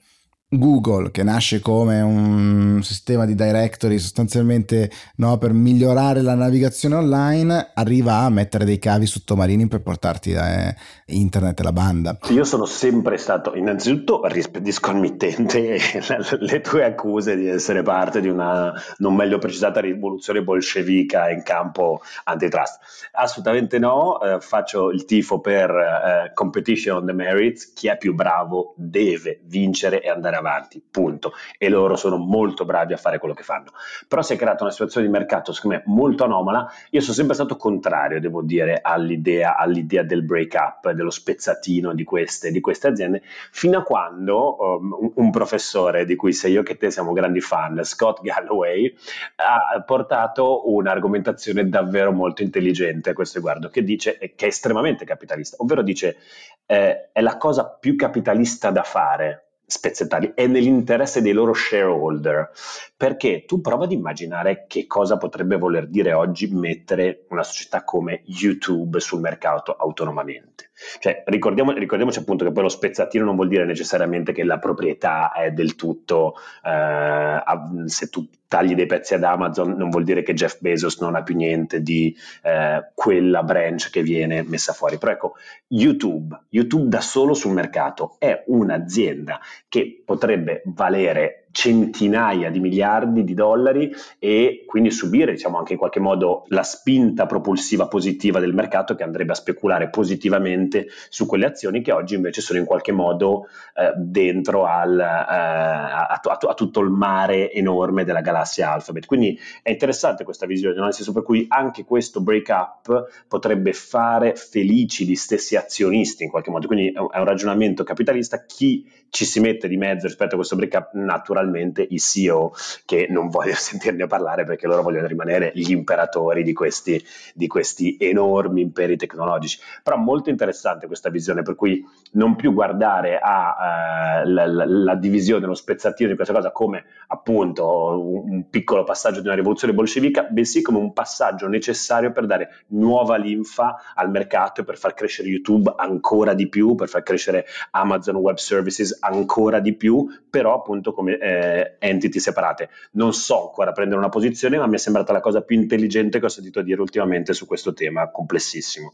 Google, 0.54 1.12
che 1.12 1.24
nasce 1.24 1.62
come 1.62 2.02
un 2.02 2.82
sistema 2.84 3.26
di 3.26 3.36
directory 3.36 3.98
sostanzialmente 4.00 4.92
no, 5.16 5.38
per 5.38 5.54
migliorare 5.54 6.22
la 6.22 6.36
navigazione 6.36 6.96
online, 6.96 7.72
arriva 7.74 8.16
a 8.16 8.30
mettere 8.30 8.66
dei 8.66 8.78
cavi 8.78 9.06
sottomarini 9.06 9.70
per 9.70 9.82
portarti 9.82 10.34
da 10.34 10.68
eh, 10.68 10.76
internet 11.06 11.58
e 11.58 11.64
la 11.64 11.72
banda. 11.72 12.18
Io 12.32 12.44
sono 12.44 12.66
sempre 12.66 13.18
stato 13.18 13.56
innanzitutto 13.56 14.22
discommittente 14.60 15.78
le 16.40 16.60
tue 16.60 16.84
accuse 16.84 17.38
di 17.38 17.48
essere 17.48 17.82
parte 17.82 18.20
di 18.20 18.28
una 18.28 18.74
non 18.98 19.16
meglio 19.16 19.38
precisata 19.38 19.80
rivoluzione 19.80 20.44
bolscevica 20.44 21.30
in 21.30 21.44
campo 21.44 22.02
antitrust. 22.26 22.80
Assolutamente 23.14 23.80
no, 23.80 24.20
eh, 24.20 24.42
faccio 24.42 24.92
il 24.92 25.06
tifo 25.06 25.40
per 25.40 25.70
eh, 25.70 26.32
competition 26.34 26.98
on 26.98 27.06
the 27.06 27.14
merits, 27.14 27.72
chi 27.72 27.88
è 27.88 27.98
più 27.98 28.14
bravo 28.14 28.74
deve 28.76 29.40
vincere 29.46 30.02
e 30.02 30.10
andare 30.10 30.36
avanti, 30.36 30.41
punto. 30.90 31.34
E 31.58 31.70
loro 31.70 31.96
sono 31.96 32.18
molto 32.18 32.66
bravi 32.66 32.94
a 32.94 32.98
fare 32.98 33.20
quello 33.20 33.34
che 33.34 33.44
fanno. 33.44 33.72
Però 34.08 34.22
si 34.22 34.34
è 34.34 34.38
creata 34.38 34.64
una 34.64 34.72
situazione 34.72 35.06
di 35.06 35.12
mercato, 35.12 35.54
secondo 35.54 35.78
me, 35.78 35.84
molto 35.86 36.24
anomala. 36.24 36.72
Io 36.92 37.02
sono 37.02 37.14
sempre 37.14 37.36
stato 37.36 37.56
contrario, 37.56 38.20
devo 38.20 38.42
dire, 38.42 38.80
all'idea, 38.82 39.56
all'idea 39.56 40.04
del 40.04 40.24
break 40.24 40.54
up, 40.54 40.92
dello 40.92 41.10
spezzatino 41.10 41.94
di 41.94 42.04
queste, 42.04 42.52
di 42.52 42.60
queste 42.60 42.88
aziende, 42.88 43.22
fino 43.52 43.80
a 43.80 43.84
quando 43.84 44.58
um, 44.60 45.12
un, 45.16 45.32
professore 45.32 46.06
di 46.06 46.16
cui 46.16 46.34
sei 46.34 46.54
io 46.54 46.64
che 46.64 46.78
te 46.78 46.92
siamo 46.92 47.14
grandi 47.14 47.42
fan, 47.42 47.84
Scott 47.84 48.22
Galloway, 48.22 48.94
ha 49.36 49.82
portato 49.82 50.70
un'argomentazione 50.72 51.70
davvero 51.70 52.12
molto 52.12 52.42
intelligente 52.42 53.12
a 53.12 53.14
questo 53.14 53.38
riguardo, 53.38 53.70
che 53.70 53.84
dice 53.84 54.18
che 54.18 54.34
è 54.36 54.46
estremamente 54.46 55.06
capitalista, 55.06 55.58
ovvero 55.60 55.82
dice 55.82 56.18
eh, 56.66 57.12
è 57.12 57.22
la 57.22 57.38
cosa 57.38 57.66
più 57.66 57.96
capitalista 57.96 58.72
da 58.72 58.84
fare 58.84 59.51
spezzettarli, 59.72 60.34
è 60.36 60.48
nell'interesse 60.48 61.22
dei 61.22 61.32
loro 61.32 61.54
shareholder, 61.54 62.52
perché 62.96 63.46
tu 63.46 63.62
prova 63.62 63.86
ad 63.86 63.92
immaginare 63.92 64.66
che 64.68 64.86
cosa 64.86 65.18
potrebbe 65.18 65.58
voler 65.58 65.88
dire 65.88 66.14
oggi 66.14 66.48
mettere 66.48 67.26
una 67.30 67.44
società 67.44 67.84
come 67.84 68.22
YouTube 68.26 69.00
sul 69.00 69.22
mercato 69.22 69.74
autonomamente. 69.74 70.71
Cioè, 71.00 71.24
ricordiamo, 71.26 71.72
ricordiamoci 71.72 72.20
appunto 72.20 72.46
che 72.46 72.52
poi 72.52 72.64
lo 72.64 72.70
spezzatino 72.70 73.26
non 73.26 73.36
vuol 73.36 73.48
dire 73.48 73.66
necessariamente 73.66 74.32
che 74.32 74.44
la 74.44 74.60
proprietà 74.60 75.32
è 75.32 75.52
del 75.52 75.76
tutto, 75.76 76.36
eh, 76.64 77.42
se 77.86 78.10
tu 78.10 78.28
tagli 78.48 78.76
dei 78.76 78.86
pezzi 78.86 79.14
ad 79.14 79.24
Amazon 79.24 79.76
non 79.78 79.90
vuol 79.90 80.04
dire 80.04 80.24
che 80.24 80.34
Jeff 80.34 80.58
Bezos 80.60 81.00
non 81.00 81.16
ha 81.16 81.24
più 81.24 81.36
niente 81.36 81.82
di 81.82 82.14
eh, 82.44 82.92
quella 82.94 83.44
branch 83.44 83.90
che 83.90 84.02
viene 84.02 84.44
messa 84.44 84.74
fuori. 84.74 84.98
Però 84.98 85.12
ecco, 85.12 85.34
YouTube, 85.68 86.38
YouTube 86.50 86.90
da 86.90 87.00
solo 87.00 87.34
sul 87.34 87.54
mercato 87.54 88.18
è 88.20 88.44
un'azienda 88.48 89.40
che 89.70 90.02
potrebbe 90.04 90.64
valere 90.66 91.41
centinaia 91.52 92.50
di 92.50 92.60
miliardi 92.60 93.24
di 93.24 93.34
dollari 93.34 93.92
e 94.20 94.64
quindi 94.66 94.90
subire 94.92 95.34
diciamo 95.34 95.58
anche 95.58 95.74
in 95.74 95.78
qualche 95.78 96.00
modo 96.00 96.46
la 96.48 96.64
spinta 96.64 97.26
propulsiva 97.26 97.88
positiva 97.88 98.40
del 98.40 98.54
mercato 98.54 98.96
che 98.96 99.04
andrebbe 99.04 99.34
a 99.34 99.36
speculare 99.36 99.90
positivamente 99.90 100.88
su 101.10 101.26
quelle 101.26 101.46
azioni 101.46 101.82
che 101.82 101.92
oggi 101.92 102.16
invece 102.16 102.42
sono 102.42 102.60
in 102.60 102.66
qualche 102.66 102.92
modo 102.92 103.48
eh, 103.76 103.94
dentro 103.98 104.66
al, 104.66 104.98
eh, 104.98 105.04
a, 105.04 106.08
a, 106.08 106.22
a, 106.22 106.54
tutto 106.54 106.80
il 106.80 106.90
mare 106.90 107.52
enorme 107.52 108.04
della 108.04 108.22
galassia 108.22 108.72
Alphabet. 108.72 109.06
Quindi 109.06 109.38
è 109.62 109.72
interessante 109.72 110.24
questa 110.24 110.46
visione, 110.46 110.80
nel 110.80 110.94
senso 110.94 111.12
per 111.12 111.24
cui 111.24 111.46
anche 111.50 111.84
questo 111.84 112.22
break 112.22 112.48
up 112.50 113.08
potrebbe 113.28 113.74
fare 113.74 114.36
felici 114.36 115.06
gli 115.06 115.16
stessi 115.16 115.56
azionisti 115.56 116.24
in 116.24 116.30
qualche 116.30 116.50
modo, 116.50 116.68
quindi 116.68 116.92
è 116.92 117.00
un, 117.00 117.10
ragionamento 117.12 117.84
capitalista, 117.84 118.46
chi 118.46 118.90
ci 119.10 119.26
si 119.26 119.40
mette 119.40 119.68
di 119.68 119.78
mezzo 119.78 120.08
rispetto 120.08 120.34
a 120.34 120.38
questo 120.38 120.56
break 120.56 120.74
up 120.74 120.94
naturalmente 120.94 121.41
naturalmente 121.42 121.86
i 121.90 122.00
CEO 122.00 122.54
che 122.86 123.08
non 123.10 123.30
voglio 123.30 123.56
sentirne 123.56 124.08
parlare 124.08 124.44
perché 124.44 124.68
loro 124.68 124.82
vogliono 124.82 125.08
rimanere 125.08 125.52
gli 125.54 125.72
imperatori 125.72 126.44
di 126.44 126.54
questi, 126.54 127.04
di 127.34 127.48
questi 127.48 127.98
enormi 128.00 128.62
imperi 128.62 128.96
tecnologici. 128.96 129.60
Però 129.84 129.98
molto 129.98 130.30
interessante 130.30 130.88
questa 130.88 131.10
visione 131.10 131.42
per 131.42 131.56
cui 131.56 131.84
non 132.14 132.36
più 132.36 132.54
guardare 132.54 133.20
alla 133.20 134.94
eh, 134.94 135.00
divisione, 135.00 135.46
lo 135.46 135.54
spezzatino 135.54 136.10
di 136.10 136.16
questa 136.16 136.34
cosa 136.34 136.52
come 136.52 136.86
appunto 137.08 138.00
un, 138.00 138.32
un 138.32 138.50
piccolo 138.50 138.84
passaggio 138.84 139.22
di 139.22 139.28
una 139.28 139.36
rivoluzione 139.36 139.74
bolscevica, 139.74 140.24
bensì 140.24 140.62
come 140.62 140.78
un 140.78 140.94
passaggio 140.94 141.48
necessario 141.48 142.12
per 142.12 142.26
dare 142.26 142.64
nuova 142.68 143.16
linfa 143.18 143.94
al 143.96 144.10
mercato 144.10 144.62
e 144.62 144.64
per 144.64 144.78
far 144.78 144.94
crescere 144.94 145.30
YouTube 145.30 145.74
ancora 145.76 146.34
di 146.34 146.48
più, 146.48 146.76
per 146.76 146.90
far 146.90 147.04
crescere 147.04 147.46
Amazon 147.72 148.16
Web 148.16 148.38
Services 148.38 148.98
ancora 149.02 149.60
di 149.60 149.74
più, 149.74 150.08
però 150.30 150.56
appunto 150.56 150.94
come 150.94 151.18
eh, 151.32 151.76
entity 151.80 152.20
separate. 152.20 152.70
Non 152.94 153.14
so 153.14 153.48
ancora 153.48 153.72
prendere 153.72 154.00
una 154.00 154.10
posizione, 154.10 154.58
ma 154.58 154.68
mi 154.68 154.76
è 154.76 154.80
sembrata 154.80 155.14
la 155.14 155.22
cosa 155.22 155.42
più 155.42 155.60
intelligente 155.60 156.20
che 156.20 156.26
ho 156.26 156.30
sentito 156.30 156.62
dire 156.62 156.82
ultimamente 156.82 157.34
su 157.34 157.46
questo 157.46 157.74
tema 157.74 158.10
complessissimo. 158.12 158.94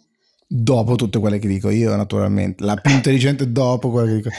Dopo 0.49 0.95
tutte 0.95 1.19
quelle 1.19 1.39
che 1.39 1.47
dico 1.47 1.69
io, 1.69 1.93
naturalmente, 1.95 2.63
la 2.63 2.75
più 2.75 2.93
intelligente 2.93 3.51
dopo 3.51 3.89
quelle 3.89 4.07
che 4.07 4.15
dico. 4.15 4.29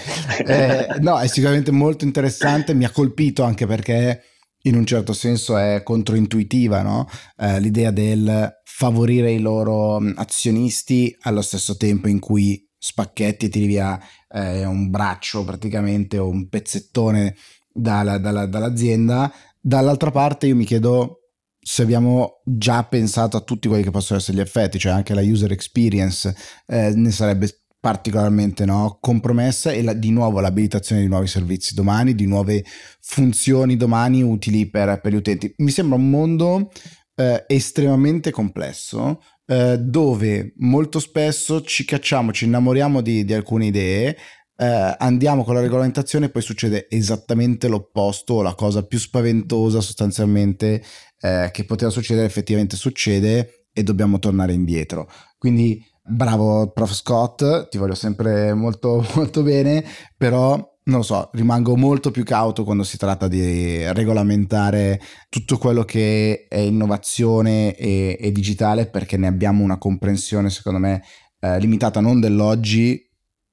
Eh, 0.46 0.86
no, 1.00 1.18
è 1.18 1.26
sicuramente 1.26 1.70
molto 1.70 2.04
interessante, 2.04 2.72
mi 2.72 2.84
ha 2.84 2.90
colpito 2.90 3.42
anche 3.42 3.66
perché 3.66 4.22
in 4.62 4.76
un 4.76 4.86
certo 4.86 5.12
senso 5.12 5.56
è 5.56 5.82
controintuitiva, 5.82 6.82
no? 6.82 7.08
eh, 7.36 7.60
l'idea 7.60 7.90
del 7.90 8.60
favorire 8.64 9.32
i 9.32 9.40
loro 9.40 9.96
azionisti 9.96 11.14
allo 11.22 11.42
stesso 11.42 11.76
tempo 11.76 12.08
in 12.08 12.18
cui 12.18 12.66
spacchetti 12.78 13.46
e 13.46 13.48
tiri 13.48 13.66
via 13.66 14.00
eh, 14.30 14.64
un 14.64 14.88
braccio 14.88 15.44
praticamente 15.44 16.18
o 16.18 16.28
un 16.28 16.48
pezzettone 16.48 17.34
dalla, 17.78 18.18
dalla, 18.18 18.46
dall'azienda. 18.46 19.32
Dall'altra 19.60 20.10
parte 20.10 20.46
io 20.46 20.56
mi 20.56 20.64
chiedo 20.64 21.18
se 21.60 21.82
abbiamo 21.82 22.40
già 22.44 22.82
pensato 22.84 23.36
a 23.36 23.40
tutti 23.40 23.68
quelli 23.68 23.82
che 23.82 23.90
possono 23.90 24.18
essere 24.18 24.38
gli 24.38 24.40
effetti, 24.40 24.78
cioè 24.78 24.92
anche 24.92 25.14
la 25.14 25.22
user 25.22 25.52
experience 25.52 26.34
eh, 26.66 26.92
ne 26.94 27.10
sarebbe 27.10 27.64
particolarmente 27.80 28.64
no, 28.64 28.98
compromessa 29.00 29.70
e 29.70 29.82
la, 29.82 29.92
di 29.92 30.10
nuovo 30.10 30.40
l'abilitazione 30.40 31.02
di 31.02 31.08
nuovi 31.08 31.26
servizi 31.26 31.74
domani, 31.74 32.14
di 32.14 32.26
nuove 32.26 32.64
funzioni 33.00 33.76
domani 33.76 34.22
utili 34.22 34.68
per, 34.68 35.00
per 35.00 35.12
gli 35.12 35.16
utenti. 35.16 35.52
Mi 35.58 35.70
sembra 35.70 35.96
un 35.96 36.10
mondo 36.10 36.70
eh, 37.14 37.44
estremamente 37.46 38.30
complesso 38.30 39.20
eh, 39.46 39.78
dove 39.78 40.52
molto 40.58 41.00
spesso 41.00 41.62
ci 41.62 41.84
cacciamo, 41.84 42.32
ci 42.32 42.44
innamoriamo 42.44 43.00
di, 43.00 43.24
di 43.24 43.32
alcune 43.32 43.66
idee, 43.66 44.16
eh, 44.60 44.96
andiamo 44.98 45.44
con 45.44 45.54
la 45.54 45.60
regolamentazione 45.60 46.26
e 46.26 46.30
poi 46.30 46.42
succede 46.42 46.88
esattamente 46.90 47.68
l'opposto, 47.68 48.42
la 48.42 48.54
cosa 48.54 48.84
più 48.84 48.98
spaventosa 48.98 49.80
sostanzialmente 49.80 50.82
eh, 51.20 51.50
che 51.52 51.64
poteva 51.64 51.92
succedere 51.92 52.26
effettivamente 52.26 52.76
succede 52.76 53.66
e 53.72 53.82
dobbiamo 53.84 54.18
tornare 54.18 54.52
indietro. 54.52 55.08
Quindi 55.38 55.80
bravo 56.02 56.72
prof 56.72 56.92
Scott, 56.92 57.68
ti 57.68 57.78
voglio 57.78 57.94
sempre 57.94 58.52
molto 58.52 59.06
molto 59.14 59.44
bene, 59.44 59.84
però 60.16 60.56
non 60.56 60.98
lo 60.98 61.02
so, 61.04 61.30
rimango 61.34 61.76
molto 61.76 62.10
più 62.10 62.24
cauto 62.24 62.64
quando 62.64 62.82
si 62.82 62.96
tratta 62.96 63.28
di 63.28 63.86
regolamentare 63.92 65.00
tutto 65.28 65.56
quello 65.58 65.84
che 65.84 66.46
è 66.48 66.58
innovazione 66.58 67.76
e, 67.76 68.16
e 68.18 68.32
digitale 68.32 68.86
perché 68.86 69.16
ne 69.18 69.28
abbiamo 69.28 69.62
una 69.62 69.78
comprensione 69.78 70.50
secondo 70.50 70.78
me 70.80 71.02
eh, 71.40 71.60
limitata 71.60 72.00
non 72.00 72.18
dell'oggi 72.18 73.07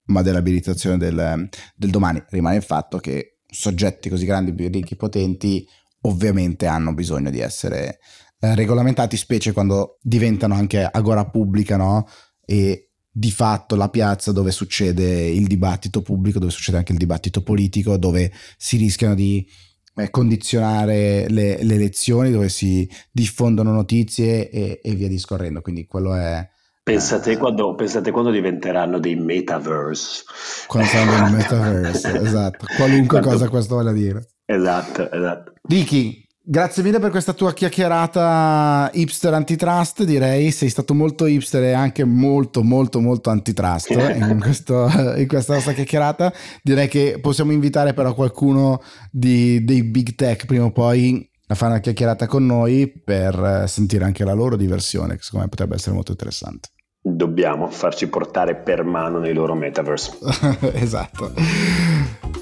ma 0.05 0.21
dell'abilitazione 0.21 0.97
del, 0.97 1.49
del 1.75 1.89
domani. 1.89 2.23
Rimane 2.29 2.57
il 2.57 2.63
fatto 2.63 2.97
che 2.97 3.39
soggetti 3.47 4.09
così 4.09 4.25
grandi, 4.25 4.53
più 4.53 4.69
ricchi, 4.69 4.95
potenti, 4.95 5.67
ovviamente 6.01 6.65
hanno 6.67 6.93
bisogno 6.93 7.29
di 7.29 7.39
essere 7.39 7.99
eh, 8.39 8.55
regolamentati, 8.55 9.17
specie 9.17 9.53
quando 9.53 9.97
diventano 10.01 10.53
anche 10.53 10.83
agora 10.83 11.25
pubblica, 11.29 11.77
no? 11.77 12.07
E 12.45 12.91
di 13.09 13.31
fatto 13.31 13.75
la 13.75 13.89
piazza 13.89 14.33
dove 14.33 14.51
succede 14.51 15.27
il 15.27 15.47
dibattito 15.47 16.01
pubblico, 16.01 16.37
dove 16.37 16.51
succede 16.51 16.77
anche 16.77 16.91
il 16.91 16.97
dibattito 16.97 17.43
politico, 17.43 17.97
dove 17.97 18.31
si 18.57 18.75
rischiano 18.75 19.15
di 19.15 19.47
eh, 19.95 20.09
condizionare 20.09 21.29
le, 21.29 21.63
le, 21.63 21.73
elezioni, 21.75 22.29
dove 22.29 22.49
si 22.49 22.89
diffondono 23.11 23.71
notizie 23.71 24.49
e, 24.49 24.81
e 24.83 24.95
via 24.95 25.07
discorrendo. 25.07 25.61
Quindi 25.61 25.85
quello 25.85 26.13
è, 26.13 26.45
Pensate 26.85 27.35
quando, 27.37 27.73
pensate 27.73 28.11
quando 28.11 28.29
diventeranno 28.29 28.99
dei 28.99 29.15
metaverse. 29.15 30.23
Quando 30.67 30.87
saranno 30.87 31.29
dei 31.29 31.37
metaverse, 31.41 32.21
esatto. 32.21 32.67
Qualunque 32.77 33.21
Quanto... 33.21 33.29
cosa 33.29 33.49
questo 33.49 33.73
voglia 33.77 33.91
dire. 33.91 34.27
Esatto, 34.45 35.09
esatto. 35.11 35.53
Ricky, 35.63 36.23
grazie 36.43 36.83
mille 36.83 36.99
per 36.99 37.09
questa 37.09 37.33
tua 37.33 37.53
chiacchierata 37.53 38.91
hipster 38.93 39.33
antitrust, 39.33 40.03
direi. 40.03 40.51
Sei 40.51 40.69
stato 40.69 40.93
molto 40.93 41.25
hipster 41.25 41.63
e 41.63 41.71
anche 41.71 42.03
molto, 42.03 42.61
molto, 42.61 42.99
molto 42.99 43.31
antitrust 43.31 43.89
in, 43.89 44.37
questo, 44.39 44.87
in 45.17 45.27
questa 45.27 45.55
nostra 45.55 45.73
chiacchierata. 45.73 46.31
Direi 46.61 46.87
che 46.87 47.17
possiamo 47.19 47.51
invitare 47.51 47.95
però 47.95 48.13
qualcuno 48.13 48.79
di, 49.09 49.65
dei 49.65 49.81
big 49.81 50.13
tech 50.13 50.45
prima 50.45 50.65
o 50.65 50.71
poi 50.71 51.27
a 51.47 51.55
fare 51.55 51.71
una 51.71 51.81
chiacchierata 51.81 52.27
con 52.27 52.45
noi 52.45 52.91
per 53.03 53.63
sentire 53.65 54.05
anche 54.05 54.23
la 54.23 54.33
loro 54.33 54.55
diversione, 54.55 55.15
che 55.15 55.23
secondo 55.23 55.45
me 55.45 55.49
potrebbe 55.49 55.73
essere 55.73 55.95
molto 55.95 56.11
interessante. 56.11 56.69
Dobbiamo 57.07 57.67
farci 57.67 58.07
portare 58.07 58.55
per 58.55 58.83
mano 58.83 59.19
nei 59.19 59.33
loro 59.33 59.53
metaverse. 59.53 60.17
esatto. 60.73 61.33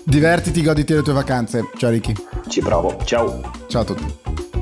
Divertiti, 0.05 0.63
goditi 0.63 0.93
le 0.93 1.01
tue 1.01 1.11
vacanze. 1.11 1.69
Ciao 1.75 1.89
Ricky. 1.89 2.13
Ci 2.47 2.61
provo. 2.61 2.97
Ciao. 3.03 3.41
Ciao 3.67 3.81
a 3.81 3.85
tutti. 3.85 4.52